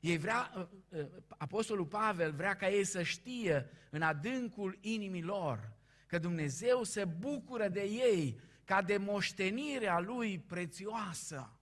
Ei 0.00 0.16
vrea, 0.16 0.52
uh, 0.56 0.66
uh, 0.88 1.06
Apostolul 1.28 1.86
Pavel 1.86 2.32
vrea 2.32 2.54
ca 2.54 2.68
ei 2.68 2.84
să 2.84 3.02
știe 3.02 3.70
în 3.90 4.02
adâncul 4.02 4.78
inimii 4.80 5.22
lor 5.22 5.72
că 6.06 6.18
Dumnezeu 6.18 6.82
se 6.82 7.04
bucură 7.04 7.68
de 7.68 7.82
ei 7.82 8.40
ca 8.64 8.82
de 8.82 8.96
moștenirea 8.96 9.98
lui 9.98 10.38
prețioasă. 10.38 11.52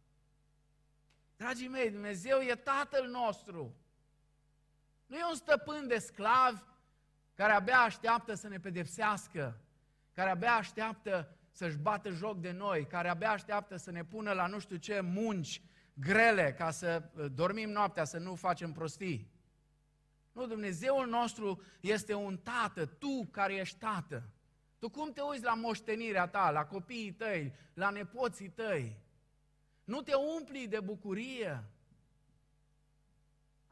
Dragii 1.36 1.68
mei, 1.68 1.90
Dumnezeu 1.90 2.40
e 2.40 2.54
Tatăl 2.54 3.08
nostru. 3.08 3.74
Nu 5.06 5.16
e 5.16 5.24
un 5.30 5.36
stăpân 5.36 5.86
de 5.86 5.98
sclavi 5.98 6.60
care 7.34 7.52
abia 7.52 7.78
așteaptă 7.78 8.34
să 8.34 8.48
ne 8.48 8.58
pedepsească, 8.58 9.60
care 10.12 10.30
abia 10.30 10.52
așteaptă 10.54 11.36
să-și 11.50 11.76
bată 11.76 12.10
joc 12.10 12.40
de 12.40 12.50
noi, 12.50 12.86
care 12.86 13.08
abia 13.08 13.30
așteaptă 13.30 13.76
să 13.76 13.90
ne 13.90 14.04
pună 14.04 14.32
la 14.32 14.46
nu 14.46 14.58
știu 14.58 14.76
ce 14.76 15.00
munci 15.00 15.62
grele 15.94 16.54
ca 16.58 16.70
să 16.70 17.02
uh, 17.14 17.26
dormim 17.34 17.70
noaptea, 17.70 18.04
să 18.04 18.18
nu 18.18 18.34
facem 18.34 18.72
prostii. 18.72 19.30
Nu, 20.32 20.46
Dumnezeul 20.46 21.08
nostru 21.08 21.62
este 21.80 22.14
un 22.14 22.36
tată, 22.36 22.86
tu 22.86 23.28
care 23.30 23.54
ești 23.54 23.78
tată. 23.78 24.22
Tu 24.78 24.88
cum 24.88 25.12
te 25.12 25.20
uiți 25.20 25.44
la 25.44 25.54
moștenirea 25.54 26.26
ta, 26.26 26.50
la 26.50 26.64
copiii 26.64 27.12
tăi, 27.12 27.54
la 27.74 27.90
nepoții 27.90 28.48
tăi? 28.48 29.00
Nu 29.84 30.02
te 30.02 30.14
umpli 30.14 30.66
de 30.68 30.80
bucurie? 30.80 31.64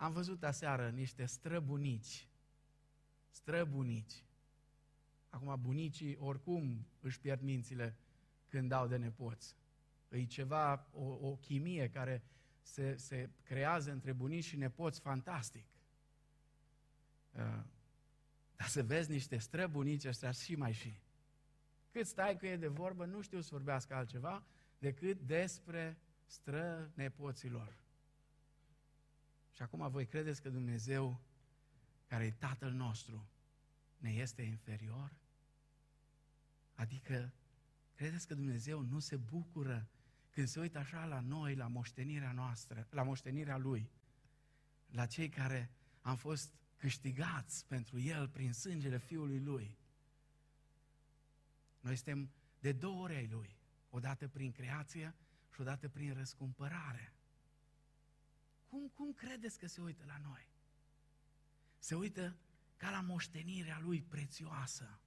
Am 0.04 0.12
văzut 0.12 0.42
aseară 0.42 0.90
niște 0.90 1.24
străbunici, 1.24 2.28
străbunici. 3.28 4.24
Acum 5.28 5.58
bunicii 5.60 6.16
oricum 6.16 6.86
își 7.00 7.20
pierd 7.20 7.42
mințile 7.42 7.96
când 8.48 8.68
dau 8.68 8.86
de 8.86 8.96
nepoți. 8.96 9.56
E 10.08 10.24
ceva, 10.24 10.86
o, 10.92 11.04
o 11.04 11.36
chimie 11.36 11.90
care 11.90 12.22
se, 12.62 12.96
se 12.96 13.30
creează 13.42 13.92
între 13.92 14.12
bunici 14.12 14.44
și 14.44 14.56
nepoți 14.56 15.00
fantastic. 15.00 15.66
Uh, 17.32 17.62
dar 18.56 18.68
să 18.68 18.82
vezi 18.82 19.10
niște 19.10 19.36
străbunici 19.36 20.04
ăștia 20.04 20.30
și 20.30 20.54
mai 20.54 20.72
și. 20.72 21.00
Cât 21.90 22.06
stai 22.06 22.36
cu 22.36 22.46
ei 22.46 22.58
de 22.58 22.68
vorbă, 22.68 23.04
nu 23.04 23.20
știu 23.20 23.40
să 23.40 23.48
vorbească 23.52 23.94
altceva 23.94 24.44
decât 24.78 25.20
despre 25.20 25.98
strănepoților. 26.26 27.83
Și 29.54 29.62
acum 29.62 29.90
voi 29.90 30.06
credeți 30.06 30.42
că 30.42 30.48
Dumnezeu, 30.48 31.20
care 32.06 32.24
e 32.24 32.30
Tatăl 32.30 32.72
nostru, 32.72 33.28
ne 33.98 34.10
este 34.10 34.42
inferior? 34.42 35.12
Adică, 36.74 37.32
credeți 37.94 38.26
că 38.26 38.34
Dumnezeu 38.34 38.80
nu 38.80 38.98
se 38.98 39.16
bucură 39.16 39.88
când 40.30 40.48
se 40.48 40.60
uită 40.60 40.78
așa 40.78 41.04
la 41.04 41.20
noi, 41.20 41.54
la 41.54 41.66
moștenirea 41.66 42.32
noastră, 42.32 42.86
la 42.90 43.02
moștenirea 43.02 43.56
Lui, 43.56 43.90
la 44.90 45.06
cei 45.06 45.28
care 45.28 45.70
am 46.00 46.16
fost 46.16 46.54
câștigați 46.76 47.66
pentru 47.66 47.98
El 47.98 48.28
prin 48.28 48.52
sângele 48.52 48.98
Fiului 48.98 49.40
Lui. 49.40 49.78
Noi 51.80 51.96
suntem 51.96 52.30
de 52.60 52.72
două 52.72 53.02
ori 53.02 53.14
ai 53.14 53.26
Lui, 53.26 53.56
odată 53.90 54.28
prin 54.28 54.52
creație 54.52 55.14
și 55.52 55.60
odată 55.60 55.88
prin 55.88 56.14
răscumpărare. 56.14 57.13
Cum, 58.74 58.90
cum 58.94 59.12
credeți 59.12 59.58
că 59.58 59.66
se 59.66 59.80
uită 59.80 60.04
la 60.06 60.18
noi? 60.22 60.48
Se 61.78 61.94
uită 61.94 62.36
ca 62.76 62.90
la 62.90 63.00
moștenirea 63.00 63.78
Lui 63.82 64.02
prețioasă. 64.02 64.98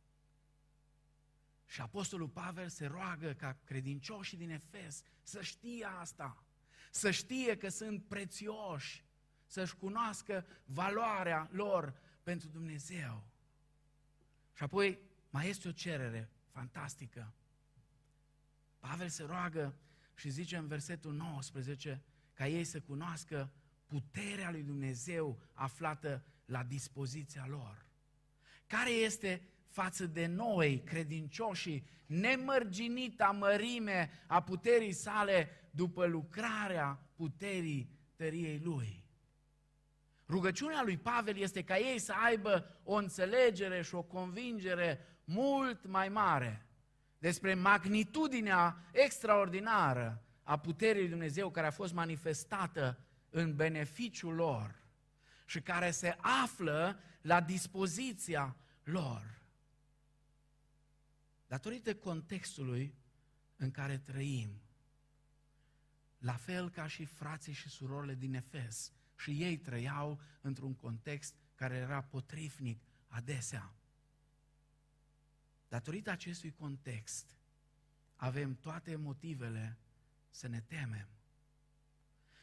Și 1.65 1.81
Apostolul 1.81 2.29
Pavel 2.29 2.69
se 2.69 2.85
roagă 2.85 3.33
ca 3.33 3.57
credincioșii 3.63 4.37
din 4.37 4.49
Efes 4.49 5.01
să 5.23 5.41
știe 5.41 5.85
asta, 5.85 6.43
să 6.91 7.11
știe 7.11 7.57
că 7.57 7.69
sunt 7.69 8.03
prețioși, 8.03 9.03
să-și 9.45 9.75
cunoască 9.75 10.45
valoarea 10.65 11.49
lor 11.51 11.99
pentru 12.23 12.47
Dumnezeu. 12.47 13.27
Și 14.53 14.63
apoi 14.63 14.99
mai 15.29 15.49
este 15.49 15.67
o 15.67 15.71
cerere 15.71 16.29
fantastică. 16.51 17.33
Pavel 18.79 19.09
se 19.09 19.23
roagă 19.23 19.75
și 20.15 20.29
zice 20.29 20.57
în 20.57 20.67
versetul 20.67 21.13
19 21.13 22.03
ca 22.37 22.47
ei 22.47 22.63
să 22.63 22.79
cunoască 22.79 23.51
puterea 23.85 24.51
lui 24.51 24.63
Dumnezeu 24.63 25.39
aflată 25.53 26.23
la 26.45 26.63
dispoziția 26.63 27.45
lor. 27.49 27.85
Care 28.67 28.89
este 28.89 29.41
față 29.67 30.05
de 30.05 30.25
noi, 30.25 30.81
credincioșii, 30.85 31.87
nemărginita 32.05 33.25
mărime 33.25 34.09
a 34.27 34.43
puterii 34.43 34.91
sale 34.91 35.49
după 35.71 36.05
lucrarea 36.05 36.99
puterii 37.15 37.89
tăriei 38.15 38.59
lui. 38.63 39.05
Rugăciunea 40.27 40.83
lui 40.83 40.97
Pavel 40.97 41.37
este 41.37 41.63
ca 41.63 41.77
ei 41.77 41.99
să 41.99 42.13
aibă 42.23 42.79
o 42.83 42.93
înțelegere 42.93 43.81
și 43.81 43.95
o 43.95 44.01
convingere 44.01 45.19
mult 45.23 45.85
mai 45.85 46.09
mare 46.09 46.65
despre 47.17 47.53
magnitudinea 47.53 48.77
extraordinară 48.91 50.26
a 50.47 50.57
puterii 50.57 51.01
lui 51.01 51.09
Dumnezeu 51.09 51.51
care 51.51 51.67
a 51.67 51.71
fost 51.71 51.93
manifestată 51.93 52.99
în 53.29 53.55
beneficiul 53.55 54.33
lor 54.33 54.83
și 55.45 55.61
care 55.61 55.91
se 55.91 56.17
află 56.43 56.99
la 57.21 57.41
dispoziția 57.41 58.55
lor 58.83 59.41
datorită 61.47 61.95
contextului 61.95 62.95
în 63.55 63.71
care 63.71 63.97
trăim. 63.97 64.61
La 66.17 66.33
fel 66.33 66.69
ca 66.69 66.87
și 66.87 67.05
frații 67.05 67.53
și 67.53 67.69
surorile 67.69 68.15
din 68.15 68.33
Efes, 68.33 68.91
și 69.17 69.43
ei 69.43 69.57
trăiau 69.57 70.21
într-un 70.41 70.75
context 70.75 71.35
care 71.55 71.75
era 71.75 72.01
potrivnic 72.01 72.81
adesea. 73.07 73.73
Datorită 75.67 76.09
acestui 76.09 76.51
context, 76.51 77.37
avem 78.15 78.55
toate 78.55 78.95
motivele 78.95 79.77
să 80.37 80.47
ne 80.47 80.61
temem. 80.61 81.07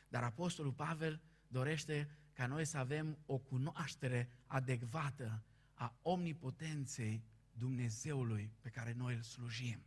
Dar 0.09 0.23
Apostolul 0.23 0.73
Pavel 0.73 1.23
dorește 1.47 2.09
ca 2.33 2.47
noi 2.47 2.65
să 2.65 2.79
avem 2.79 3.19
o 3.27 3.39
cunoaștere 3.39 4.31
adecvată 4.47 5.45
a 5.75 5.99
omnipotenței 6.03 7.25
Dumnezeului 7.53 8.53
pe 8.61 8.69
care 8.69 8.93
noi 8.93 9.15
îl 9.15 9.23
slujim. 9.23 9.85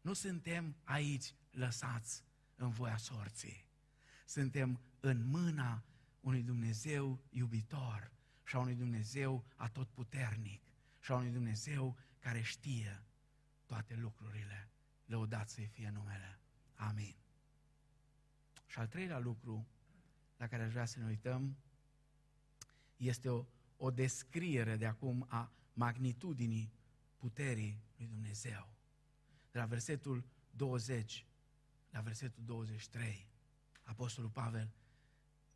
Nu 0.00 0.12
suntem 0.12 0.76
aici 0.84 1.34
lăsați 1.50 2.24
în 2.56 2.70
voia 2.70 2.96
sorții. 2.96 3.66
Suntem 4.24 4.80
în 5.00 5.26
mâna 5.26 5.84
unui 6.20 6.42
Dumnezeu 6.42 7.20
iubitor 7.30 8.12
și 8.44 8.56
a 8.56 8.58
unui 8.58 8.74
Dumnezeu 8.74 9.44
atotputernic 9.56 10.62
și 11.00 11.12
a 11.12 11.14
unui 11.14 11.30
Dumnezeu 11.30 11.96
care 12.18 12.42
știe 12.42 13.04
toate 13.66 13.94
lucrurile. 13.94 14.68
Lăudat 15.04 15.48
să-i 15.48 15.66
fie 15.66 15.90
numele. 15.90 16.41
Amin. 16.88 17.14
Și 18.66 18.78
al 18.78 18.86
treilea 18.86 19.18
lucru 19.18 19.66
la 20.36 20.46
care 20.46 20.62
aș 20.62 20.70
vrea 20.70 20.84
să 20.84 20.98
ne 20.98 21.06
uităm 21.06 21.56
este 22.96 23.28
o, 23.28 23.44
o 23.76 23.90
descriere 23.90 24.76
de 24.76 24.86
acum 24.86 25.26
a 25.28 25.52
magnitudinii 25.72 26.72
puterii 27.16 27.82
lui 27.96 28.06
Dumnezeu. 28.06 28.68
De 29.50 29.58
la 29.58 29.64
versetul 29.64 30.24
20 30.50 31.26
la 31.90 32.00
versetul 32.00 32.42
23, 32.44 33.26
Apostolul 33.82 34.30
Pavel 34.30 34.70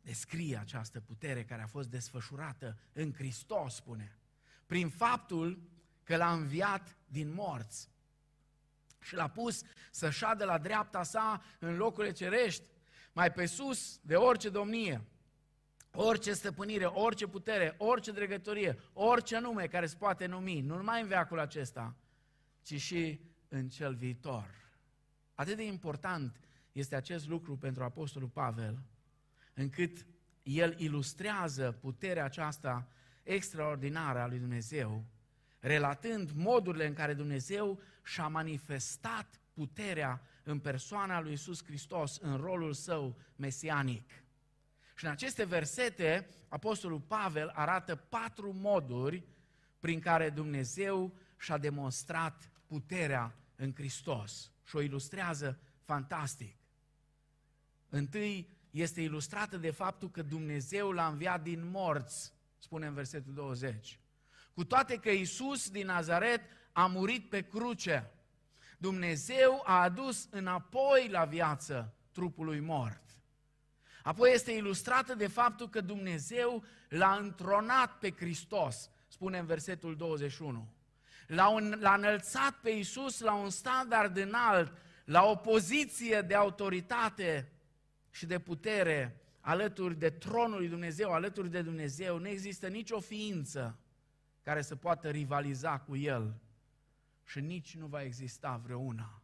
descrie 0.01 0.57
această 0.57 0.99
putere 0.99 1.45
care 1.45 1.61
a 1.61 1.67
fost 1.67 1.89
desfășurată 1.89 2.77
în 2.93 3.13
Hristos, 3.13 3.75
spune, 3.75 4.17
prin 4.65 4.89
faptul 4.89 5.61
că 6.03 6.17
l-a 6.17 6.33
înviat 6.33 6.97
din 7.07 7.33
morți 7.33 7.89
și 9.01 9.15
l-a 9.15 9.29
pus 9.29 9.61
să 9.91 10.09
șadă 10.09 10.45
la 10.45 10.57
dreapta 10.57 11.03
sa 11.03 11.43
în 11.59 11.75
locurile 11.75 12.13
cerești, 12.13 12.67
mai 13.13 13.31
pe 13.31 13.45
sus 13.45 13.99
de 14.01 14.15
orice 14.15 14.49
domnie, 14.49 15.01
orice 15.91 16.33
stăpânire, 16.33 16.85
orice 16.85 17.27
putere, 17.27 17.75
orice 17.77 18.11
dregătorie, 18.11 18.79
orice 18.93 19.39
nume 19.39 19.67
care 19.67 19.85
se 19.85 19.95
poate 19.95 20.25
numi, 20.25 20.61
nu 20.61 20.75
numai 20.75 21.01
în 21.01 21.07
veacul 21.07 21.39
acesta, 21.39 21.95
ci 22.61 22.81
și 22.81 23.21
în 23.47 23.69
cel 23.69 23.95
viitor. 23.95 24.55
Atât 25.35 25.55
de 25.55 25.63
important 25.63 26.39
este 26.71 26.95
acest 26.95 27.27
lucru 27.27 27.57
pentru 27.57 27.83
Apostolul 27.83 28.29
Pavel, 28.29 28.79
încât 29.53 30.05
el 30.43 30.79
ilustrează 30.79 31.71
puterea 31.71 32.23
aceasta 32.23 32.87
extraordinară 33.23 34.19
a 34.19 34.27
lui 34.27 34.39
Dumnezeu, 34.39 35.05
relatând 35.59 36.31
modurile 36.31 36.87
în 36.87 36.93
care 36.93 37.13
Dumnezeu 37.13 37.81
și-a 38.03 38.27
manifestat 38.27 39.41
puterea 39.53 40.21
în 40.43 40.59
persoana 40.59 41.21
lui 41.21 41.33
Isus 41.33 41.63
Hristos, 41.63 42.17
în 42.17 42.37
rolul 42.37 42.73
său 42.73 43.17
mesianic. 43.35 44.11
Și 44.95 45.05
în 45.05 45.11
aceste 45.11 45.43
versete, 45.43 46.27
Apostolul 46.47 46.99
Pavel 46.99 47.51
arată 47.53 47.95
patru 47.95 48.53
moduri 48.53 49.23
prin 49.79 49.99
care 49.99 50.29
Dumnezeu 50.29 51.13
și-a 51.39 51.57
demonstrat 51.57 52.51
puterea 52.65 53.35
în 53.55 53.73
Hristos 53.75 54.51
și 54.63 54.75
o 54.75 54.81
ilustrează 54.81 55.59
fantastic. 55.83 56.55
Întâi 57.89 58.49
este 58.71 59.01
ilustrată 59.01 59.57
de 59.57 59.71
faptul 59.71 60.09
că 60.11 60.21
Dumnezeu 60.21 60.91
l-a 60.91 61.07
înviat 61.07 61.41
din 61.41 61.69
morți, 61.69 62.33
spune 62.57 62.85
în 62.85 62.93
versetul 62.93 63.33
20. 63.33 63.99
Cu 64.57 64.65
toate 64.65 64.95
că 64.95 65.09
Isus 65.09 65.69
din 65.69 65.85
Nazaret 65.85 66.41
a 66.71 66.85
murit 66.85 67.29
pe 67.29 67.41
cruce, 67.41 68.11
Dumnezeu 68.77 69.61
a 69.65 69.81
adus 69.81 70.27
înapoi 70.31 71.07
la 71.11 71.25
viață 71.25 71.93
trupului 72.11 72.59
mort. 72.59 73.01
Apoi 74.03 74.31
este 74.33 74.51
ilustrată 74.51 75.15
de 75.15 75.27
faptul 75.27 75.69
că 75.69 75.81
Dumnezeu 75.81 76.63
l-a 76.89 77.15
întronat 77.15 77.97
pe 77.97 78.11
Hristos, 78.11 78.89
spune 79.07 79.37
în 79.37 79.45
versetul 79.45 79.95
21. 79.95 80.67
L-a, 81.27 81.49
un, 81.49 81.77
l-a 81.79 81.93
înălțat 81.93 82.53
pe 82.61 82.69
Isus 82.69 83.19
la 83.19 83.33
un 83.33 83.49
standard 83.49 84.17
înalt, 84.17 84.73
la 85.05 85.23
o 85.23 85.35
poziție 85.35 86.21
de 86.21 86.35
autoritate 86.35 87.51
și 88.11 88.25
de 88.25 88.39
putere 88.39 89.21
alături 89.39 89.95
de 89.95 90.09
tronul 90.09 90.57
lui 90.57 90.67
Dumnezeu, 90.67 91.11
alături 91.11 91.49
de 91.49 91.61
Dumnezeu. 91.61 92.19
Nu 92.19 92.27
există 92.27 92.67
nicio 92.67 92.99
ființă 92.99 93.79
care 94.47 94.61
să 94.61 94.75
poată 94.75 95.09
rivaliza 95.09 95.79
cu 95.79 95.95
El 95.95 96.39
și 97.25 97.39
nici 97.39 97.75
nu 97.75 97.87
va 97.87 98.03
exista 98.03 98.61
vreuna. 98.63 99.21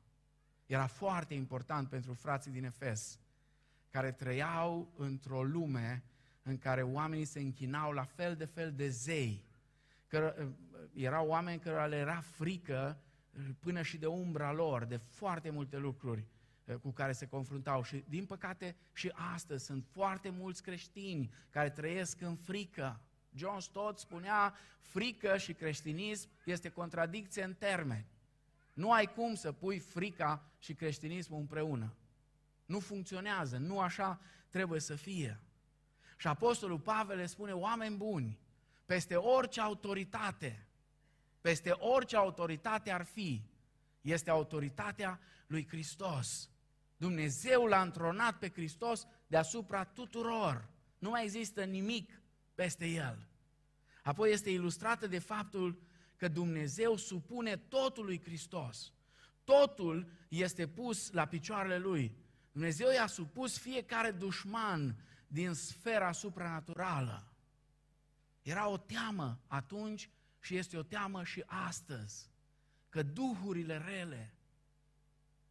Era 0.66 0.88
foarte 0.88 1.34
important 1.34 1.90
pentru 1.90 2.14
frații 2.14 2.52
din 2.52 2.64
Efes, 2.64 3.20
care 3.90 4.12
trăiau 4.12 4.94
într-o 4.98 5.44
lume 5.44 6.04
în 6.42 6.58
care 6.58 6.82
oamenii 6.82 7.26
se 7.26 7.40
închinau 7.40 7.92
la 7.92 8.04
fel 8.04 8.36
de 8.36 8.46
fel 8.46 8.74
de 8.74 8.90
zei. 8.90 9.46
Că 10.08 10.36
uh, 10.40 10.48
erau 10.94 11.28
oameni 11.28 11.60
care 11.60 11.90
le 11.90 11.98
era 11.98 12.20
frică 12.20 13.02
uh, 13.38 13.46
până 13.60 13.82
și 13.82 13.98
de 13.98 14.08
umbra 14.08 14.52
lor, 14.52 14.86
de 14.86 14.98
foarte 14.98 15.50
multe 15.50 15.78
lucruri 15.78 16.28
uh, 16.66 16.76
cu 16.76 16.92
care 16.92 17.12
se 17.12 17.28
confruntau. 17.28 17.84
Și, 17.84 18.04
din 18.08 18.26
păcate, 18.26 18.76
și 18.94 19.12
astăzi 19.34 19.66
sunt 19.66 19.86
foarte 19.86 20.30
mulți 20.30 20.64
creștini 20.64 21.32
care 21.50 21.70
trăiesc 21.70 22.22
în 22.22 22.36
frică. 22.36 23.02
John 23.36 23.60
Stott 23.60 24.00
spunea, 24.00 24.56
frică 24.80 25.38
și 25.38 25.54
creștinism 25.54 26.30
este 26.46 26.69
contradicție 26.69 27.43
în 27.43 27.54
termeni. 27.54 28.06
Nu 28.74 28.91
ai 28.91 29.06
cum 29.06 29.36
să 29.36 29.52
pui 29.52 29.80
frica 29.80 30.43
și 30.60 30.74
creștinismul 30.74 31.39
împreună. 31.39 31.96
Nu 32.65 32.80
funcționează, 32.80 33.58
nu 33.58 33.80
așa 33.80 34.19
trebuie 34.50 34.80
să 34.80 34.96
fie. 34.96 35.39
Și 36.17 36.28
Apostolul 36.28 36.80
Pavel 36.80 37.17
le 37.17 37.26
spune, 37.26 37.52
oameni 37.52 37.96
buni, 37.96 38.39
peste 38.86 39.15
orice 39.15 39.62
autoritate, 39.62 40.67
peste 41.41 41.69
orice 41.69 42.15
autoritate 42.15 42.91
ar 42.91 43.04
fi, 43.04 43.43
este 44.02 44.30
autoritatea 44.30 45.19
lui 45.48 45.67
Hristos. 45.67 46.50
Dumnezeu 46.98 47.65
l-a 47.65 47.82
întronat 47.82 48.38
pe 48.38 48.50
Hristos 48.50 49.08
deasupra 49.28 49.84
tuturor. 49.84 50.69
Nu 51.00 51.10
mai 51.10 51.24
există 51.24 51.63
nimic 51.63 52.22
peste 52.56 52.86
el. 52.86 53.28
Apoi 54.04 54.32
este 54.32 54.50
ilustrată 54.50 55.08
de 55.08 55.20
faptul 55.20 55.82
că 56.16 56.28
Dumnezeu 56.28 56.96
supune 56.96 57.58
totul 57.58 58.06
lui 58.06 58.22
Hristos. 58.22 58.94
Totul 59.44 60.12
este 60.28 60.68
pus 60.68 61.12
la 61.12 61.26
picioarele 61.26 61.78
lui. 61.78 62.18
Dumnezeu 62.52 62.92
i-a 62.92 63.08
supus 63.08 63.58
fiecare 63.58 64.12
dușman 64.12 64.96
din 65.28 65.54
sfera 65.54 66.12
supranaturală. 66.12 67.34
Era 68.42 68.68
o 68.68 68.78
teamă 68.78 69.39
atunci 69.48 70.10
și 70.39 70.56
este 70.56 70.78
o 70.78 70.84
teamă 70.84 71.24
și 71.24 71.44
astăzi. 71.46 72.32
Că 72.89 73.04
duhurile 73.04 73.78
rele, 73.78 74.34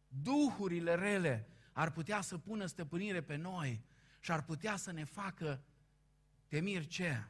duhurile 0.07 0.95
rele 0.95 1.47
ar 1.71 1.91
putea 1.91 2.21
să 2.21 2.37
pună 2.37 2.65
stăpânire 2.65 3.21
pe 3.21 3.35
noi 3.35 3.83
și 4.19 4.31
ar 4.31 4.43
putea 4.43 4.75
să 4.75 4.91
ne 4.91 5.03
facă 5.03 5.63
temir 6.53 6.87
ce? 6.87 7.23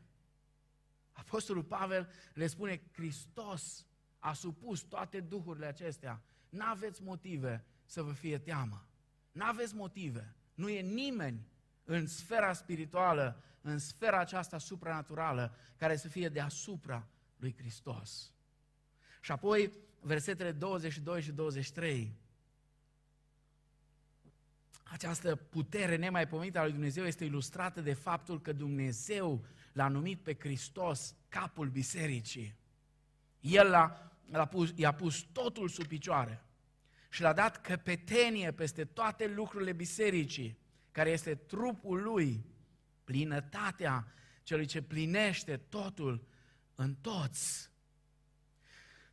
Apostolul 1.11 1.63
Pavel 1.63 2.09
le 2.33 2.47
spune, 2.47 2.81
Hristos 2.91 3.85
a 4.19 4.33
supus 4.33 4.81
toate 4.81 5.19
duhurile 5.19 5.65
acestea. 5.65 6.21
N-aveți 6.49 7.01
motive 7.01 7.65
să 7.85 8.01
vă 8.01 8.11
fie 8.11 8.37
teamă. 8.37 8.87
N-aveți 9.31 9.75
motive. 9.75 10.35
Nu 10.53 10.69
e 10.69 10.81
nimeni 10.81 11.47
în 11.83 12.07
sfera 12.07 12.53
spirituală, 12.53 13.43
în 13.61 13.79
sfera 13.79 14.19
aceasta 14.19 14.57
supranaturală, 14.57 15.55
care 15.77 15.95
să 15.95 16.07
fie 16.07 16.29
deasupra 16.29 17.07
lui 17.37 17.55
Hristos. 17.57 18.33
Și 19.21 19.31
apoi, 19.31 19.71
versetele 19.99 20.51
22 20.51 21.21
și 21.21 21.31
23, 21.31 22.13
această 24.83 25.35
putere 25.35 25.95
nemaipomenită 25.95 26.59
a 26.59 26.63
lui 26.63 26.71
Dumnezeu 26.71 27.05
este 27.05 27.25
ilustrată 27.25 27.81
de 27.81 27.93
faptul 27.93 28.41
că 28.41 28.53
Dumnezeu 28.53 29.45
l-a 29.71 29.87
numit 29.87 30.19
pe 30.19 30.37
Hristos 30.39 31.15
capul 31.29 31.69
bisericii. 31.69 32.55
El 33.39 33.69
l-a, 33.69 34.11
l-a 34.31 34.45
pus, 34.45 34.71
i-a 34.75 34.91
pus 34.91 35.21
totul 35.31 35.67
sub 35.69 35.85
picioare 35.85 36.45
și 37.09 37.21
l-a 37.21 37.33
dat 37.33 37.61
căpetenie 37.61 38.51
peste 38.51 38.85
toate 38.85 39.27
lucrurile 39.27 39.73
bisericii, 39.73 40.57
care 40.91 41.09
este 41.09 41.35
trupul 41.35 42.01
lui, 42.01 42.45
plinătatea 43.03 44.13
celui 44.43 44.65
ce 44.65 44.81
plinește 44.81 45.57
totul 45.57 46.27
în 46.75 46.95
toți. 46.95 47.71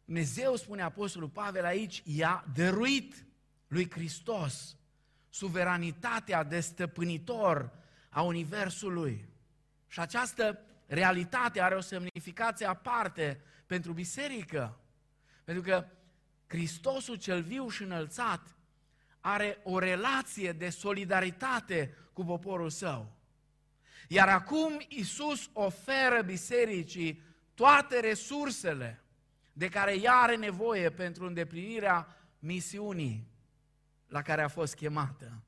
Dumnezeu, 0.05 0.57
spune 0.57 0.83
Apostolul 0.83 1.29
Pavel 1.29 1.65
aici, 1.65 2.03
i-a 2.05 2.45
dăruit 2.55 3.27
lui 3.67 3.91
Hristos 3.91 4.77
suveranitatea 5.31 6.43
de 6.43 6.61
stăpânitor 6.61 7.71
a 8.09 8.23
Universului. 8.23 9.29
Și 9.89 10.01
această 10.01 10.61
realitate 10.87 11.63
are 11.63 11.75
o 11.75 11.81
semnificație 11.81 12.67
aparte 12.67 13.41
pentru 13.67 13.93
biserică. 13.93 14.81
Pentru 15.45 15.63
că 15.63 15.87
Hristosul 16.47 17.17
cel 17.17 17.43
viu 17.43 17.69
și 17.69 17.83
înălțat 17.83 18.55
are 19.21 19.59
o 19.63 19.79
relație 19.79 20.53
de 20.53 20.69
solidaritate 20.69 21.97
cu 22.13 22.25
poporul 22.25 22.71
său. 22.71 23.13
Iar 24.09 24.29
acum 24.29 24.85
Isus 24.89 25.51
oferă 25.53 26.23
bisericii 26.23 27.23
toate 27.55 28.01
resursele 28.01 29.03
de 29.53 29.69
care 29.69 30.01
ea 30.01 30.15
are 30.15 30.37
nevoie 30.37 30.91
pentru 30.91 31.27
îndeplinirea 31.27 32.17
misiunii 32.39 33.29
la 34.11 34.23
care 34.23 34.43
a 34.43 34.49
fost 34.49 34.75
chemată. 34.75 35.43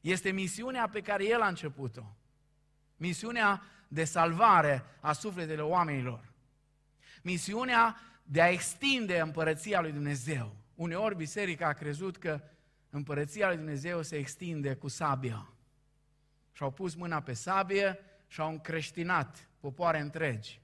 Este 0.00 0.30
misiunea 0.30 0.88
pe 0.88 1.00
care 1.00 1.24
El 1.26 1.40
a 1.40 1.48
început-o. 1.48 2.16
Misiunea 2.96 3.62
de 3.88 4.04
salvare 4.04 4.84
a 5.00 5.12
sufletele 5.12 5.62
oamenilor. 5.62 6.32
Misiunea 7.22 7.96
de 8.22 8.42
a 8.42 8.48
extinde 8.48 9.20
împărăția 9.20 9.80
lui 9.80 9.92
Dumnezeu. 9.92 10.56
Uneori 10.74 11.16
biserica 11.16 11.66
a 11.66 11.72
crezut 11.72 12.16
că 12.16 12.40
împărăția 12.90 13.46
lui 13.46 13.56
Dumnezeu 13.56 14.02
se 14.02 14.16
extinde 14.16 14.74
cu 14.74 14.88
sabia. 14.88 15.48
Și-au 16.52 16.70
pus 16.70 16.94
mâna 16.94 17.20
pe 17.20 17.32
sabie 17.32 17.98
și 18.26 18.40
au 18.40 18.50
încreștinat 18.50 19.48
popoare 19.60 20.00
întregi. 20.00 20.60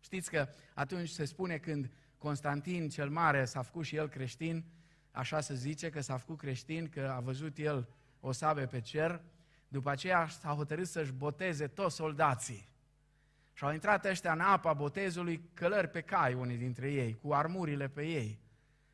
Știți 0.00 0.30
că 0.30 0.48
atunci 0.74 1.08
se 1.08 1.24
spune 1.24 1.58
când 1.58 1.90
Constantin 2.18 2.88
cel 2.88 3.10
Mare 3.10 3.44
s-a 3.44 3.62
făcut 3.62 3.84
și 3.84 3.96
el 3.96 4.08
creștin, 4.08 4.64
așa 5.10 5.40
se 5.40 5.54
zice 5.54 5.90
că 5.90 6.00
s-a 6.00 6.16
făcut 6.16 6.38
creștin, 6.38 6.88
că 6.88 7.12
a 7.16 7.20
văzut 7.20 7.58
el 7.58 7.88
o 8.20 8.32
sabie 8.32 8.66
pe 8.66 8.80
cer, 8.80 9.20
după 9.68 9.90
aceea 9.90 10.28
s-a 10.28 10.48
hotărât 10.48 10.86
să-și 10.86 11.12
boteze 11.12 11.66
toți 11.66 11.94
soldații. 11.94 12.68
Și 13.52 13.64
au 13.64 13.72
intrat 13.72 14.04
ăștia 14.04 14.32
în 14.32 14.40
apa 14.40 14.72
botezului 14.72 15.50
călări 15.54 15.88
pe 15.88 16.00
cai, 16.00 16.34
unii 16.34 16.56
dintre 16.56 16.92
ei, 16.92 17.18
cu 17.22 17.32
armurile 17.32 17.88
pe 17.88 18.06
ei. 18.06 18.40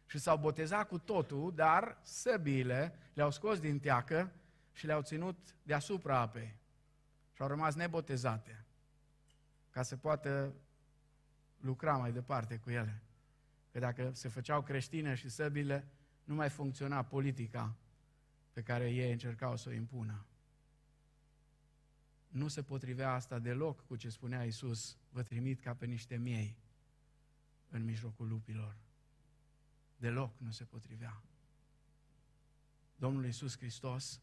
Și 0.06 0.18
s-au 0.18 0.36
botezat 0.36 0.88
cu 0.88 0.98
totul, 0.98 1.52
dar 1.54 1.98
săbiile 2.02 2.98
le-au 3.12 3.30
scos 3.30 3.60
din 3.60 3.78
teacă 3.78 4.32
și 4.72 4.86
le-au 4.86 5.02
ținut 5.02 5.38
deasupra 5.62 6.18
apei 6.18 6.54
și 7.32 7.42
au 7.42 7.48
rămas 7.48 7.74
nebotezate 7.74 8.64
ca 9.70 9.82
să 9.82 9.96
poată 9.96 10.54
lucra 11.60 11.96
mai 11.96 12.12
departe 12.12 12.56
cu 12.56 12.70
ele. 12.70 13.02
Că 13.72 13.78
dacă 13.78 14.10
se 14.12 14.28
făceau 14.28 14.62
creștine 14.62 15.14
și 15.14 15.28
săbile, 15.28 15.86
nu 16.26 16.34
mai 16.34 16.50
funcționa 16.50 17.02
politica 17.02 17.76
pe 18.52 18.62
care 18.62 18.90
ei 18.90 19.12
încercau 19.12 19.56
să 19.56 19.68
o 19.68 19.72
impună. 19.72 20.26
Nu 22.28 22.48
se 22.48 22.62
potrivea 22.62 23.12
asta 23.12 23.38
deloc 23.38 23.86
cu 23.86 23.96
ce 23.96 24.08
spunea 24.08 24.44
Isus, 24.44 24.96
vă 25.10 25.22
trimit 25.22 25.60
ca 25.60 25.74
pe 25.74 25.86
niște 25.86 26.16
miei 26.16 26.56
în 27.68 27.84
mijlocul 27.84 28.28
lupilor. 28.28 28.76
Deloc 29.96 30.38
nu 30.38 30.50
se 30.50 30.64
potrivea. 30.64 31.22
Domnul 32.96 33.24
Iisus 33.24 33.56
Hristos 33.56 34.20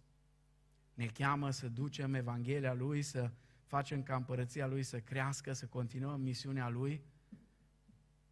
ne 0.93 1.05
cheamă 1.05 1.51
să 1.51 1.69
ducem 1.69 2.13
Evanghelia 2.13 2.73
Lui, 2.73 3.01
să 3.01 3.31
facem 3.65 4.03
ca 4.03 4.15
împărăția 4.15 4.67
Lui 4.67 4.83
să 4.83 4.99
crească, 4.99 5.53
să 5.53 5.65
continuăm 5.65 6.21
misiunea 6.21 6.69
Lui, 6.69 7.03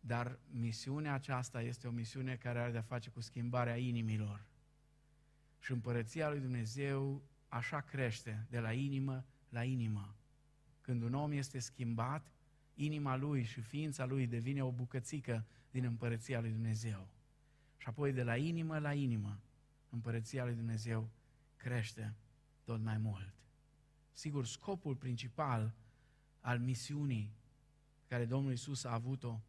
dar 0.04 0.40
misiunea 0.50 1.14
aceasta 1.14 1.62
este 1.62 1.88
o 1.88 1.92
misiune 1.92 2.36
care 2.36 2.60
are 2.60 2.72
de-a 2.72 2.82
face 2.82 3.10
cu 3.10 3.22
schimbarea 3.22 3.78
inimilor. 3.78 4.46
Și 5.60 5.72
împărăția 5.72 6.30
lui 6.30 6.40
Dumnezeu 6.40 7.24
așa 7.48 7.82
crește, 7.82 8.46
de 8.50 8.60
la 8.60 8.74
inimă 8.74 9.26
la 9.50 9.64
inimă. 9.64 10.16
Când 10.82 11.02
un 11.02 11.14
om 11.14 11.32
este 11.32 11.60
schimbat, 11.60 12.32
inima 12.74 13.16
lui 13.16 13.44
și 13.44 13.62
ființa 13.62 14.06
lui 14.06 14.28
devine 14.28 14.64
o 14.64 14.72
bucățică 14.72 15.46
din 15.72 15.84
împărăția 15.84 16.40
lui 16.40 16.52
Dumnezeu. 16.52 17.08
Și 17.78 17.88
apoi 17.88 18.14
de 18.14 18.24
la 18.24 18.38
inimă 18.38 18.80
la 18.80 18.94
inimă, 18.94 19.40
împărăția 19.90 20.46
lui 20.46 20.56
Dumnezeu 20.56 21.10
crește 21.56 22.16
tot 22.64 22.82
mai 22.82 22.98
mult. 22.98 23.34
Sigur, 24.14 24.46
scopul 24.46 24.96
principal 24.96 25.74
al 26.40 26.60
misiunii 26.60 27.34
care 28.08 28.26
Domnul 28.26 28.52
Isus 28.52 28.84
a 28.84 28.94
avut-o 28.94 29.42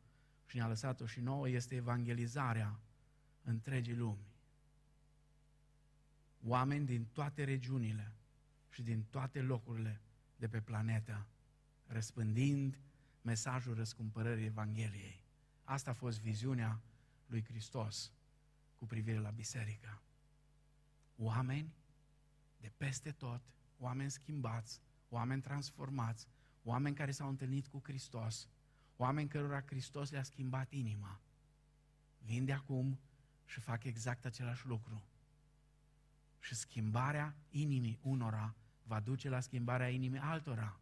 și 0.52 0.58
ne-a 0.58 0.68
lăsat-o 0.68 1.06
și 1.06 1.20
nouă 1.20 1.48
este 1.48 1.74
evangelizarea 1.74 2.80
întregii 3.42 3.94
lumi. 3.94 4.26
Oameni 6.46 6.86
din 6.86 7.04
toate 7.12 7.44
regiunile 7.44 8.12
și 8.70 8.82
din 8.82 9.04
toate 9.10 9.42
locurile 9.42 10.00
de 10.36 10.48
pe 10.48 10.60
planetă, 10.60 11.26
răspândind 11.86 12.78
mesajul 13.22 13.74
răscumpărării 13.74 14.44
Evangheliei. 14.44 15.24
Asta 15.64 15.90
a 15.90 15.94
fost 15.94 16.20
viziunea 16.20 16.80
lui 17.26 17.44
Hristos 17.44 18.12
cu 18.76 18.86
privire 18.86 19.18
la 19.18 19.30
biserică. 19.30 20.02
Oameni 21.16 21.74
de 22.60 22.72
peste 22.76 23.10
tot, 23.10 23.42
oameni 23.78 24.10
schimbați, 24.10 24.80
oameni 25.08 25.42
transformați, 25.42 26.28
oameni 26.62 26.96
care 26.96 27.10
s-au 27.10 27.28
întâlnit 27.28 27.66
cu 27.66 27.80
Hristos, 27.82 28.48
oameni 29.02 29.28
cărora 29.28 29.62
Hristos 29.66 30.10
le-a 30.10 30.22
schimbat 30.22 30.72
inima, 30.72 31.20
vin 32.18 32.44
de 32.44 32.52
acum 32.52 32.98
și 33.44 33.60
fac 33.60 33.84
exact 33.84 34.24
același 34.24 34.66
lucru. 34.66 35.02
Și 36.40 36.54
schimbarea 36.54 37.36
inimii 37.50 37.98
unora 38.02 38.54
va 38.82 39.00
duce 39.00 39.28
la 39.28 39.40
schimbarea 39.40 39.88
inimii 39.88 40.18
altora. 40.18 40.80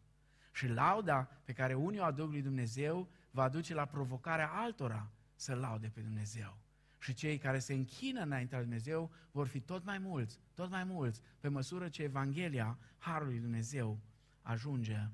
Și 0.52 0.66
lauda 0.66 1.22
pe 1.44 1.52
care 1.52 1.74
unii 1.74 1.98
o 1.98 2.04
aduc 2.04 2.30
lui 2.30 2.42
Dumnezeu 2.42 3.08
va 3.30 3.48
duce 3.48 3.74
la 3.74 3.84
provocarea 3.84 4.50
altora 4.50 5.10
să 5.34 5.54
laude 5.54 5.88
pe 5.88 6.00
Dumnezeu. 6.00 6.58
Și 6.98 7.14
cei 7.14 7.38
care 7.38 7.58
se 7.58 7.74
închină 7.74 8.20
înaintea 8.20 8.58
lui 8.58 8.66
Dumnezeu 8.66 9.10
vor 9.30 9.46
fi 9.46 9.60
tot 9.60 9.84
mai 9.84 9.98
mulți, 9.98 10.38
tot 10.54 10.70
mai 10.70 10.84
mulți, 10.84 11.20
pe 11.40 11.48
măsură 11.48 11.88
ce 11.88 12.02
Evanghelia 12.02 12.78
Harului 12.98 13.40
Dumnezeu 13.40 13.98
ajunge 14.42 15.08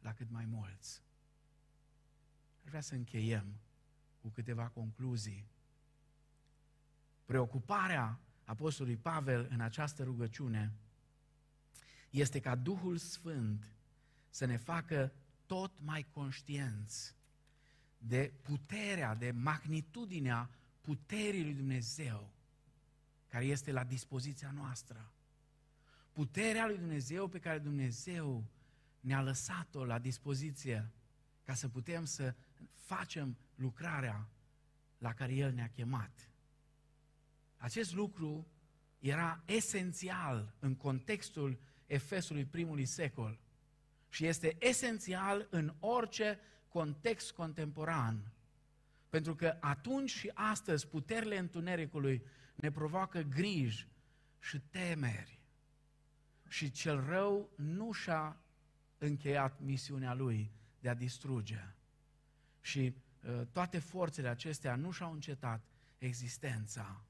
la 0.00 0.12
cât 0.12 0.30
mai 0.30 0.44
mulți. 0.44 1.03
Aș 2.64 2.70
vrea 2.70 2.80
să 2.80 2.94
încheiem 2.94 3.60
cu 4.20 4.28
câteva 4.28 4.68
concluzii. 4.68 5.46
Preocuparea 7.24 8.20
Apostolului 8.44 8.98
Pavel 8.98 9.48
în 9.50 9.60
această 9.60 10.02
rugăciune 10.02 10.72
este 12.10 12.40
ca 12.40 12.54
Duhul 12.54 12.96
Sfânt 12.96 13.74
să 14.30 14.44
ne 14.44 14.56
facă 14.56 15.12
tot 15.46 15.72
mai 15.80 16.06
conștienți 16.12 17.14
de 17.98 18.32
puterea, 18.42 19.14
de 19.14 19.30
magnitudinea 19.30 20.50
puterii 20.80 21.42
lui 21.42 21.54
Dumnezeu 21.54 22.32
care 23.28 23.44
este 23.44 23.72
la 23.72 23.84
dispoziția 23.84 24.50
noastră. 24.50 25.12
Puterea 26.12 26.66
lui 26.66 26.78
Dumnezeu 26.78 27.28
pe 27.28 27.38
care 27.38 27.58
Dumnezeu 27.58 28.44
ne-a 29.00 29.22
lăsat-o 29.22 29.84
la 29.84 29.98
dispoziție 29.98 30.90
ca 31.44 31.54
să 31.54 31.68
putem 31.68 32.04
să 32.04 32.34
facem 32.72 33.36
lucrarea 33.54 34.28
la 34.98 35.14
care 35.14 35.32
El 35.32 35.52
ne-a 35.52 35.70
chemat. 35.70 36.30
Acest 37.56 37.94
lucru 37.94 38.46
era 38.98 39.42
esențial 39.46 40.54
în 40.58 40.74
contextul 40.74 41.58
Efesului 41.86 42.44
primului 42.44 42.86
secol 42.86 43.38
și 44.08 44.26
este 44.26 44.56
esențial 44.58 45.46
în 45.50 45.74
orice 45.78 46.38
context 46.68 47.32
contemporan. 47.32 48.32
Pentru 49.08 49.34
că 49.34 49.56
atunci 49.60 50.10
și 50.10 50.30
astăzi 50.34 50.86
puterile 50.86 51.38
întunericului 51.38 52.24
ne 52.54 52.70
provoacă 52.70 53.20
griji 53.20 53.88
și 54.38 54.60
temeri. 54.60 55.40
Și 56.48 56.70
cel 56.70 57.04
rău 57.04 57.50
nu 57.56 57.92
și-a 57.92 58.40
încheiat 58.98 59.60
misiunea 59.60 60.14
lui 60.14 60.52
de 60.80 60.88
a 60.88 60.94
distruge. 60.94 61.74
Și 62.64 62.94
uh, 63.22 63.40
toate 63.52 63.78
forțele 63.78 64.28
acestea 64.28 64.74
nu 64.74 64.90
și-au 64.90 65.12
încetat 65.12 65.64
existența. 65.98 67.04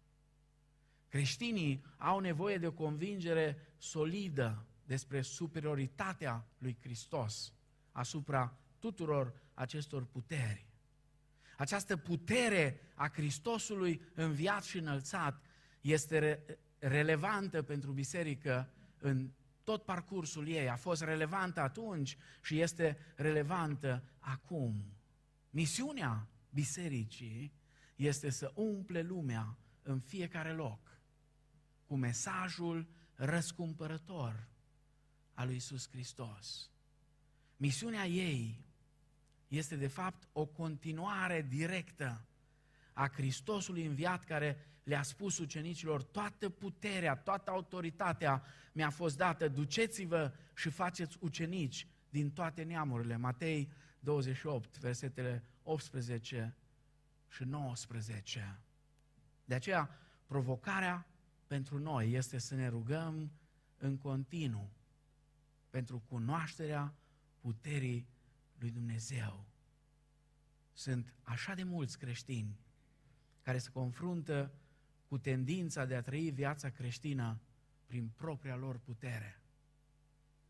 Creștinii 1.09 1.85
au 1.97 2.19
nevoie 2.19 2.59
de 2.59 2.67
o 2.67 2.73
convingere 2.73 3.59
solidă 3.77 4.67
despre 4.85 5.21
superioritatea 5.21 6.47
lui 6.59 6.77
Hristos 6.81 7.53
asupra 7.93 8.59
tuturor 8.79 9.33
acestor 9.55 10.05
puteri. 10.05 10.67
Această 11.57 11.97
putere 11.97 12.81
a 12.95 13.09
Hristosului 13.09 14.03
înviat 14.15 14.65
și 14.65 14.79
înălțat 14.79 15.43
este 15.81 16.19
re- 16.19 16.59
relevantă 16.79 17.63
pentru 17.63 17.93
biserică 17.93 18.73
în 18.99 19.31
tot 19.65 19.85
parcursul 19.85 20.49
ei. 20.49 20.69
A 20.69 20.77
fost 20.77 21.03
relevantă 21.03 21.61
atunci 21.61 22.17
și 22.43 22.61
este 22.61 22.99
relevantă 23.17 24.03
acum. 24.19 24.95
Misiunea 25.55 26.29
bisericii 26.51 27.53
este 27.97 28.31
să 28.31 28.53
umple 28.55 29.03
lumea 29.03 29.59
în 29.83 30.01
fiecare 30.01 30.53
loc 30.53 30.99
cu 31.87 31.97
mesajul 31.97 32.87
răscumpărător 33.15 34.49
al 35.35 35.47
lui 35.47 35.57
Isus 35.57 35.89
Hristos. 35.89 36.71
Misiunea 37.57 38.07
ei 38.07 38.65
este 39.49 39.77
de 39.77 39.87
fapt 39.87 40.29
o 40.33 40.47
continuare 40.47 41.47
directă 41.49 42.27
a 42.93 43.09
Hristosului 43.09 43.87
înviat 43.87 44.25
care 44.25 44.57
le-a 44.83 45.03
spus 45.03 45.39
ucenicilor, 45.39 46.03
toată 46.03 46.49
puterea, 46.49 47.17
toată 47.17 47.51
autoritatea 47.51 48.45
mi-a 48.73 48.91
fost 48.91 49.17
dată, 49.17 49.49
duceți-vă 49.49 50.33
și 50.55 50.71
faceți 50.71 51.17
ucenici 51.21 51.87
din 52.09 52.31
toate 52.31 52.63
neamurile. 52.63 53.17
Matei 53.17 53.73
28, 54.05 54.79
versetele 54.79 55.45
18 55.63 56.57
și 57.29 57.45
19. 57.45 58.59
De 59.45 59.55
aceea, 59.55 59.91
provocarea 60.27 61.07
pentru 61.47 61.79
noi 61.79 62.13
este 62.13 62.39
să 62.39 62.55
ne 62.55 62.69
rugăm 62.69 63.33
în 63.79 63.99
continuu 63.99 64.71
pentru 65.71 65.99
cunoașterea 65.99 66.95
puterii 67.41 68.09
lui 68.59 68.71
Dumnezeu. 68.71 69.47
Sunt 70.73 71.15
așa 71.23 71.55
de 71.55 71.63
mulți 71.63 71.99
creștini 71.99 72.59
care 73.43 73.59
se 73.59 73.71
confruntă 73.71 74.53
cu 75.07 75.19
tendința 75.19 75.85
de 75.85 75.95
a 75.95 76.03
trăi 76.03 76.31
viața 76.31 76.71
creștină 76.71 77.41
prin 77.87 78.09
propria 78.09 78.57
lor 78.57 78.79
putere 78.79 79.41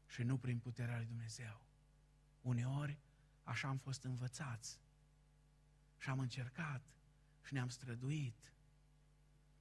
și 0.07 0.23
nu 0.23 0.37
prin 0.39 0.59
puterea 0.59 0.97
lui 0.97 1.07
Dumnezeu. 1.07 1.61
Uneori 2.41 2.99
așa 3.45 3.69
am 3.69 3.77
fost 3.77 4.05
învățați. 4.05 4.81
Și 5.99 6.09
am 6.09 6.19
încercat 6.19 6.83
și 7.43 7.53
ne-am 7.53 7.69
străduit. 7.69 8.53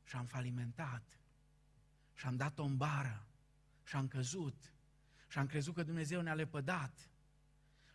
Și 0.04 0.16
am 0.16 0.26
falimentat. 0.26 1.20
Și 2.14 2.26
am 2.26 2.36
dat 2.36 2.60
o 2.60 2.68
bară. 2.68 3.26
Și 3.84 3.96
am 3.96 4.08
căzut. 4.08 4.74
Și 5.28 5.38
am 5.38 5.48
crezut 5.48 5.74
că 5.74 5.84
Dumnezeu 5.84 6.22
ne-a 6.22 6.34
lepădat. 6.34 7.10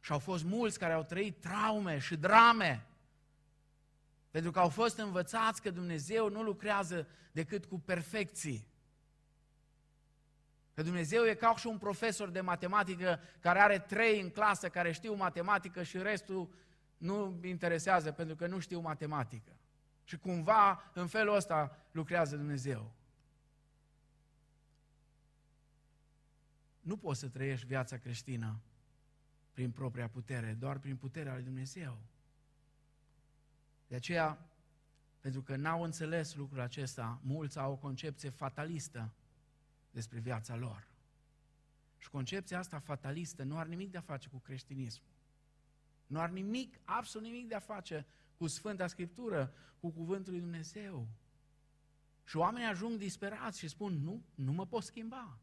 Și 0.01 0.12
au 0.12 0.18
fost 0.18 0.45
mulți 0.45 0.78
care 0.78 0.93
au 0.93 1.03
trăit 1.03 1.41
traume 1.41 1.99
și 1.99 2.16
drame. 2.16 2.86
Pentru 4.30 4.51
că 4.51 4.59
au 4.59 4.68
fost 4.68 4.99
învățați 4.99 5.62
că 5.62 5.70
Dumnezeu 5.70 6.30
nu 6.30 6.43
lucrează 6.43 7.07
decât 7.32 7.64
cu 7.64 7.78
perfecții. 7.78 8.66
Că 10.78 10.84
Dumnezeu 10.84 11.24
e 11.24 11.34
ca 11.34 11.56
și 11.56 11.66
un 11.66 11.78
profesor 11.78 12.30
de 12.30 12.40
matematică 12.40 13.20
care 13.40 13.60
are 13.60 13.78
trei 13.78 14.20
în 14.20 14.30
clasă 14.30 14.68
care 14.68 14.92
știu 14.92 15.14
matematică 15.14 15.82
și 15.82 15.98
restul 15.98 16.54
nu 16.96 17.40
interesează 17.44 18.12
pentru 18.12 18.36
că 18.36 18.46
nu 18.46 18.58
știu 18.58 18.80
matematică. 18.80 19.52
Și 20.04 20.18
cumva 20.18 20.90
în 20.94 21.06
felul 21.06 21.34
ăsta 21.34 21.86
lucrează 21.90 22.36
Dumnezeu. 22.36 22.92
Nu 26.80 26.96
poți 26.96 27.20
să 27.20 27.28
trăiești 27.28 27.66
viața 27.66 27.96
creștină 27.96 28.60
prin 29.52 29.70
propria 29.70 30.08
putere, 30.08 30.56
doar 30.58 30.78
prin 30.78 30.96
puterea 30.96 31.34
lui 31.34 31.42
Dumnezeu. 31.42 31.98
De 33.86 33.94
aceea, 33.94 34.48
pentru 35.20 35.42
că 35.42 35.56
n-au 35.56 35.82
înțeles 35.82 36.34
lucrul 36.34 36.60
acesta, 36.60 37.20
mulți 37.22 37.58
au 37.58 37.72
o 37.72 37.76
concepție 37.76 38.30
fatalistă 38.30 39.12
despre 39.99 40.18
viața 40.18 40.57
lor. 40.57 40.88
Și 41.96 42.11
concepția 42.11 42.59
asta 42.59 42.78
fatalistă 42.78 43.42
nu 43.42 43.59
are 43.59 43.68
nimic 43.68 43.90
de 43.90 43.99
a 43.99 44.01
face 44.01 44.28
cu 44.28 44.38
creștinismul. 44.38 45.12
Nu 46.07 46.20
are 46.20 46.32
nimic, 46.32 46.80
absolut 46.84 47.26
nimic 47.26 47.49
de 47.49 47.55
a 47.55 47.61
face 47.61 48.07
cu 48.36 48.46
Sfânta 48.46 48.86
Scriptură, 48.86 49.55
cu 49.80 49.90
Cuvântul 49.90 50.32
lui 50.32 50.40
Dumnezeu. 50.40 51.09
Și 52.24 52.36
oamenii 52.36 52.68
ajung 52.68 52.99
disperați 52.99 53.59
și 53.59 53.68
spun, 53.68 53.92
nu, 53.92 54.24
nu 54.34 54.53
mă 54.53 54.66
pot 54.66 54.82
schimba. 54.82 55.38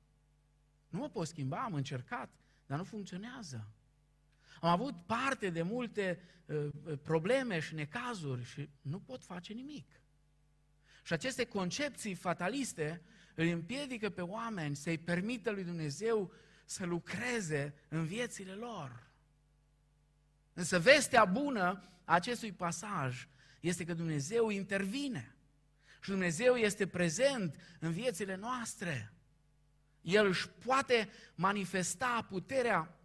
Nu 0.89 0.99
mă 0.99 1.09
pot 1.09 1.27
schimba, 1.27 1.63
am 1.63 1.73
încercat, 1.73 2.29
dar 2.65 2.77
nu 2.77 2.83
funcționează. 2.83 3.67
Am 4.61 4.69
avut 4.69 5.05
parte 5.05 5.49
de 5.49 5.61
multe 5.61 6.19
uh, 6.45 6.67
probleme 7.01 7.59
și 7.59 7.73
necazuri 7.73 8.43
și 8.43 8.69
nu 8.81 8.99
pot 8.99 9.23
face 9.23 9.53
nimic. 9.53 10.01
Și 11.03 11.13
aceste 11.13 11.45
concepții 11.45 12.13
fataliste 12.13 13.01
îl 13.35 13.47
împiedică 13.47 14.09
pe 14.09 14.21
oameni 14.21 14.75
să-i 14.75 14.97
permită 14.97 15.51
lui 15.51 15.63
Dumnezeu 15.63 16.33
să 16.65 16.85
lucreze 16.85 17.73
în 17.87 18.05
viețile 18.05 18.51
lor. 18.51 19.07
Însă 20.53 20.79
vestea 20.79 21.25
bună 21.25 21.89
a 22.03 22.13
acestui 22.13 22.51
pasaj 22.51 23.27
este 23.59 23.85
că 23.85 23.93
Dumnezeu 23.93 24.49
intervine 24.49 25.35
și 26.01 26.09
Dumnezeu 26.09 26.55
este 26.55 26.87
prezent 26.87 27.55
în 27.79 27.91
viețile 27.91 28.35
noastre. 28.35 29.13
El 30.01 30.25
își 30.25 30.49
poate 30.49 31.09
manifesta 31.35 32.25
puterea 32.29 32.99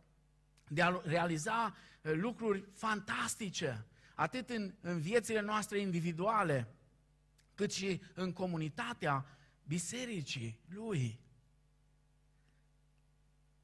de 0.69 0.83
a 0.83 1.01
realiza 1.05 1.77
uh, 2.03 2.13
lucruri 2.15 2.65
fantastice, 2.75 3.87
atât 4.15 4.51
în, 4.51 4.75
în 4.81 5.01
viețile 5.01 5.41
noastre 5.41 5.79
individuale, 5.79 6.75
cât 7.55 7.73
și 7.73 8.01
în 8.15 8.33
comunitatea 8.33 9.27
bisericii 9.71 10.61
lui. 10.69 11.21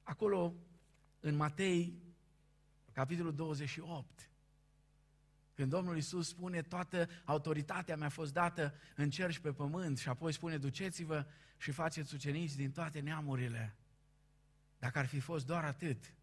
Acolo, 0.02 0.54
în 1.20 1.34
Matei, 1.34 2.02
capitolul 2.92 3.34
28, 3.34 4.30
când 5.54 5.70
Domnul 5.70 5.96
Isus 5.96 6.28
spune, 6.28 6.62
toată 6.62 7.08
autoritatea 7.24 7.96
mi-a 7.96 8.08
fost 8.08 8.32
dată 8.32 8.74
în 8.96 9.10
cer 9.10 9.30
și 9.30 9.40
pe 9.40 9.52
pământ 9.52 9.98
și 9.98 10.08
apoi 10.08 10.32
spune, 10.32 10.58
duceți-vă 10.58 11.26
și 11.56 11.70
faceți 11.70 12.14
ucenici 12.14 12.54
din 12.54 12.72
toate 12.72 13.00
neamurile. 13.00 13.76
Dacă 14.78 14.98
ar 14.98 15.06
fi 15.06 15.20
fost 15.20 15.46
doar 15.46 15.64
atât, 15.64 16.14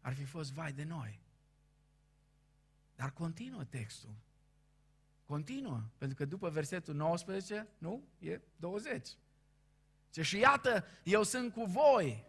ar 0.00 0.14
fi 0.14 0.24
fost 0.24 0.52
vai 0.52 0.72
de 0.72 0.84
noi. 0.84 1.20
Dar 2.94 3.12
continuă 3.12 3.64
textul. 3.64 4.14
Continuă, 5.28 5.80
pentru 5.98 6.16
că 6.16 6.24
după 6.24 6.48
versetul 6.48 6.94
19, 6.94 7.68
nu, 7.78 8.02
e 8.18 8.40
20. 8.56 9.08
Ce 10.10 10.22
și 10.22 10.38
iată, 10.38 10.84
eu 11.02 11.22
sunt 11.22 11.52
cu 11.52 11.64
voi 11.64 12.24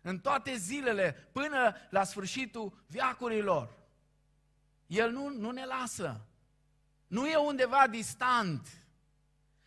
în 0.00 0.18
toate 0.18 0.56
zilele 0.56 1.28
până 1.32 1.74
la 1.90 2.04
sfârșitul 2.04 2.84
viacurilor. 2.86 3.76
El 4.86 5.10
nu, 5.10 5.28
nu 5.28 5.50
ne 5.50 5.64
lasă. 5.64 6.20
Nu 7.06 7.26
e 7.26 7.36
undeva 7.36 7.86
distant. 7.86 8.84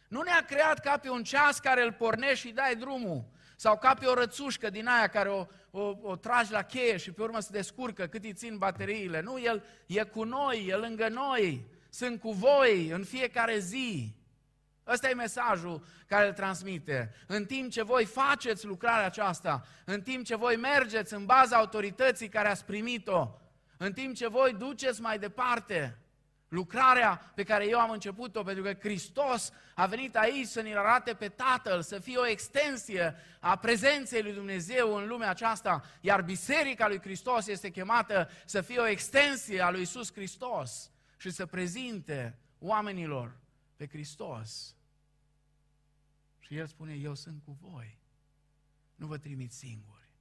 Nu 0.08 0.22
ne-a 0.22 0.42
creat 0.42 0.80
ca 0.80 0.98
pe 0.98 1.10
un 1.10 1.24
ceas 1.24 1.60
care 1.60 1.84
îl 1.84 1.94
pornești 1.94 2.48
și 2.48 2.54
dai 2.54 2.76
drumul. 2.76 3.26
Sau 3.56 3.78
ca 3.78 3.94
pe 3.94 4.06
o 4.06 4.14
rățușcă 4.14 4.70
din 4.70 4.88
aia 4.88 5.08
care 5.08 5.30
o, 5.30 5.46
o, 5.72 5.98
o 6.02 6.16
tragi 6.16 6.52
la 6.52 6.62
cheie 6.62 6.98
și 6.98 7.12
pe 7.12 7.22
urmă 7.22 7.40
se 7.40 7.52
descurcă 7.52 8.08
cât 8.08 8.24
îi 8.24 8.34
țin 8.34 8.58
bateriile. 8.58 9.22
Nu, 9.22 9.40
El 9.40 9.64
e 9.86 10.04
cu 10.04 10.24
noi, 10.24 10.68
E 10.68 10.76
lângă 10.76 11.08
noi. 11.10 11.74
Sunt 11.96 12.20
cu 12.20 12.32
voi 12.32 12.90
în 12.90 13.04
fiecare 13.04 13.60
zi. 13.60 14.16
Ăsta 14.88 15.10
e 15.10 15.14
mesajul 15.14 15.86
care 16.08 16.28
îl 16.28 16.34
transmite. 16.34 17.16
În 17.28 17.46
timp 17.46 17.72
ce 17.72 17.84
voi 17.84 18.06
faceți 18.06 18.66
lucrarea 18.66 19.06
aceasta, 19.06 19.66
în 19.86 20.02
timp 20.02 20.26
ce 20.26 20.36
voi 20.36 20.56
mergeți 20.56 21.14
în 21.14 21.26
baza 21.26 21.58
autorității 21.58 22.30
care 22.30 22.48
ați 22.48 22.66
primit-o, 22.66 23.40
în 23.78 23.94
timp 23.94 24.16
ce 24.16 24.28
voi 24.28 24.54
duceți 24.54 25.02
mai 25.02 25.20
departe 25.20 25.98
lucrarea 26.48 27.32
pe 27.36 27.44
care 27.44 27.68
eu 27.68 27.80
am 27.80 27.90
început-o, 27.90 28.44
pentru 28.44 28.64
că 28.64 28.74
Hristos 28.74 29.52
a 29.76 29.86
venit 29.86 30.16
aici 30.16 30.48
să 30.48 30.62
ne 30.62 30.78
arate 30.78 31.14
pe 31.14 31.28
Tatăl, 31.28 31.82
să 31.82 32.00
fie 32.00 32.18
o 32.18 32.28
extensie 32.28 33.16
a 33.40 33.58
prezenței 33.58 34.22
lui 34.22 34.34
Dumnezeu 34.34 34.96
în 34.96 35.08
lumea 35.08 35.30
aceasta, 35.30 35.82
iar 36.02 36.22
Biserica 36.22 36.88
lui 36.88 37.00
Hristos 37.00 37.48
este 37.48 37.70
chemată 37.70 38.30
să 38.46 38.62
fie 38.62 38.80
o 38.80 38.88
extensie 38.88 39.62
a 39.62 39.70
lui 39.70 39.82
Isus 39.82 40.14
Hristos 40.14 40.90
și 41.18 41.30
să 41.30 41.46
prezinte 41.46 42.40
oamenilor 42.60 43.40
pe 43.76 43.88
Hristos. 43.88 44.76
Și 46.40 46.56
El 46.56 46.68
spune, 46.68 46.94
eu 46.94 47.16
sunt 47.16 47.44
cu 47.44 47.52
voi, 47.52 48.00
nu 48.96 49.08
vă 49.08 49.18
trimit 49.18 49.52
singuri, 49.52 50.12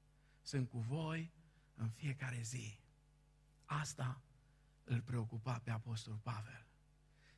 sunt 0.43 0.69
cu 0.69 0.79
voi 0.79 1.33
în 1.75 1.89
fiecare 1.89 2.41
zi. 2.43 2.79
Asta 3.65 4.21
îl 4.85 5.01
preocupa 5.01 5.59
pe 5.59 5.71
Apostol 5.71 6.19
Pavel. 6.23 6.67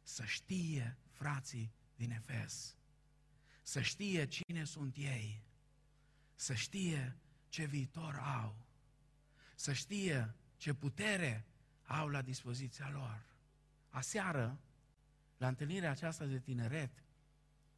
Să 0.03 0.25
știe 0.25 0.99
frații 1.11 1.73
din 1.97 2.11
Efes, 2.11 2.77
să 3.63 3.81
știe 3.81 4.27
cine 4.27 4.65
sunt 4.65 4.97
ei, 4.97 5.43
să 6.35 6.55
știe 6.55 7.17
ce 7.49 7.65
viitor 7.65 8.15
au, 8.15 8.57
să 9.55 9.73
știe 9.73 10.35
ce 10.57 10.75
putere 10.75 11.47
au 11.87 12.09
la 12.09 12.23
dispoziția 12.23 12.91
lor. 12.91 13.25
Aseară, 13.97 14.59
la 15.37 15.49
întâlnirea 15.49 15.91
aceasta 15.91 16.25
de 16.25 16.39
tineret, 16.39 16.91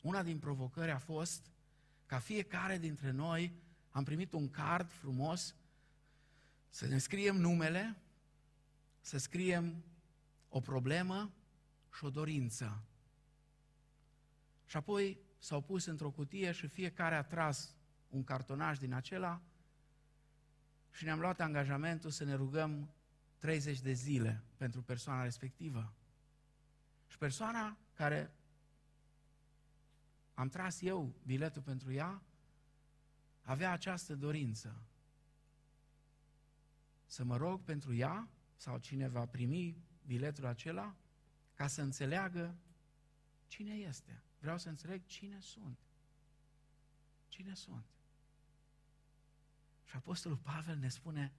una 0.01 0.23
din 0.23 0.39
provocări 0.39 0.91
a 0.91 0.99
fost 0.99 1.51
ca 2.07 2.19
fiecare 2.19 2.79
dintre 2.79 3.11
noi 3.11 3.53
am 3.91 4.05
primit 4.05 4.33
un 4.33 4.51
card 4.51 4.91
frumos 4.91 5.55
să 6.69 6.87
ne 6.87 6.99
scriem 6.99 7.37
numele 7.37 7.97
să 9.01 9.19
scriem 9.19 9.85
o 10.49 10.61
problemă 10.61 11.33
și 11.97 12.05
o 12.05 12.11
dorință. 12.11 12.83
Și 14.67 14.77
apoi 14.77 15.19
s-au 15.39 15.61
pus 15.61 15.85
într-o 15.85 16.11
cutie 16.11 16.53
și 16.53 16.67
fiecare 16.67 17.15
a 17.15 17.23
tras 17.23 17.75
un 18.09 18.25
cartonaj 18.25 18.79
din 18.79 18.93
acela 18.93 19.43
și 20.91 21.05
ne-am 21.05 21.21
luat 21.21 21.41
angajamentul 21.41 22.11
să 22.11 22.25
ne 22.25 22.35
rugăm 22.35 22.91
30 23.39 23.81
de 23.81 23.93
zile 23.93 24.43
pentru 24.57 24.83
persoana 24.83 25.23
respectivă. 25.23 25.93
Și 27.09 27.19
persoana 27.19 27.79
care 27.95 28.33
am 30.35 30.49
tras 30.49 30.81
eu 30.81 31.15
biletul 31.27 31.63
pentru 31.63 31.93
ea, 31.93 32.23
avea 33.43 33.73
această 33.73 34.15
dorință. 34.15 34.83
Să 37.07 37.25
mă 37.25 37.37
rog 37.37 37.63
pentru 37.63 37.95
ea 37.95 38.29
sau 38.57 38.79
cine 38.79 39.09
va 39.09 39.27
primi 39.27 39.77
biletul 40.07 40.47
acela 40.47 40.97
ca 41.55 41.67
să 41.67 41.83
înțeleagă 41.83 42.59
cine 43.47 43.75
este. 43.75 44.23
Vreau 44.39 44.59
să 44.59 44.69
înțeleg 44.69 45.07
cine 45.07 45.41
sunt. 45.41 45.79
Cine 47.29 47.55
sunt. 47.55 47.87
Și 49.85 49.97
Apostolul 49.97 50.39
Pavel 50.39 50.77
ne 50.77 50.89
spune 50.89 51.33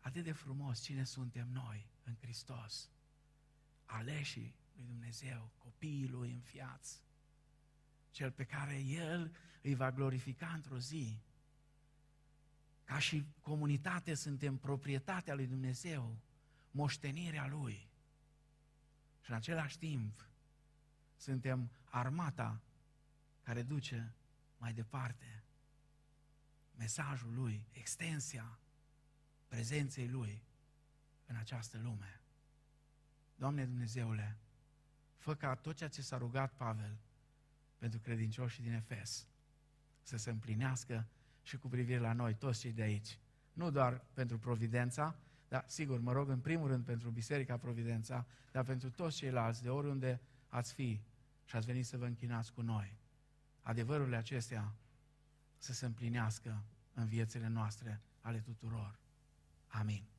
atât 0.00 0.24
de 0.24 0.32
frumos 0.32 0.80
cine 0.80 1.04
suntem 1.04 1.48
noi 1.48 1.86
în 2.04 2.16
Hristos. 2.20 2.90
Aleșii 3.84 4.54
lui 4.76 4.84
Dumnezeu, 4.84 5.50
copiii 5.58 6.08
lui 6.08 6.32
înfiați. 6.32 7.02
Cel 8.10 8.30
pe 8.30 8.44
care 8.44 8.78
El 8.78 9.36
îi 9.62 9.74
va 9.74 9.92
glorifica 9.92 10.48
într-o 10.48 10.78
zi. 10.78 11.18
Ca 12.84 12.98
și 12.98 13.26
comunitate 13.40 14.14
suntem 14.14 14.56
proprietatea 14.56 15.34
lui 15.34 15.46
Dumnezeu 15.46 16.18
moștenirea 16.70 17.46
Lui. 17.46 17.88
Și 19.20 19.30
în 19.30 19.36
același 19.36 19.78
timp 19.78 20.26
suntem 21.16 21.70
armata 21.84 22.60
care 23.42 23.62
duce 23.62 24.14
mai 24.56 24.72
departe 24.72 25.44
mesajul 26.76 27.34
Lui, 27.34 27.66
extensia 27.72 28.58
prezenței 29.48 30.08
Lui 30.08 30.42
în 31.26 31.36
această 31.36 31.78
lume. 31.78 32.20
Doamne 33.34 33.64
Dumnezeule, 33.64 34.36
fă 35.22 35.34
ca 35.34 35.54
tot 35.54 35.76
ceea 35.76 35.88
ce 35.88 36.02
s-a 36.02 36.16
rugat 36.16 36.52
Pavel 36.52 36.98
pentru 37.78 37.98
credincioșii 38.00 38.62
din 38.62 38.72
Efes 38.72 39.26
să 40.02 40.16
se 40.16 40.30
împlinească 40.30 41.06
și 41.42 41.58
cu 41.58 41.68
privire 41.68 41.98
la 41.98 42.12
noi, 42.12 42.34
toți 42.34 42.60
cei 42.60 42.72
de 42.72 42.82
aici. 42.82 43.18
Nu 43.52 43.70
doar 43.70 44.04
pentru 44.12 44.38
Providența, 44.38 45.16
dar 45.48 45.64
sigur, 45.66 46.00
mă 46.00 46.12
rog 46.12 46.28
în 46.28 46.40
primul 46.40 46.68
rând 46.68 46.84
pentru 46.84 47.10
Biserica 47.10 47.56
Providența, 47.56 48.26
dar 48.52 48.64
pentru 48.64 48.90
toți 48.90 49.16
ceilalți, 49.16 49.62
de 49.62 49.70
oriunde 49.70 50.20
ați 50.48 50.72
fi 50.72 51.00
și 51.44 51.56
ați 51.56 51.66
venit 51.66 51.86
să 51.86 51.96
vă 51.96 52.04
închinați 52.04 52.52
cu 52.52 52.60
noi. 52.60 52.96
Adevărurile 53.62 54.16
acestea 54.16 54.74
să 55.58 55.72
se 55.72 55.86
împlinească 55.86 56.64
în 56.94 57.06
viețile 57.06 57.48
noastre 57.48 58.00
ale 58.20 58.38
tuturor. 58.38 58.98
Amin. 59.66 60.11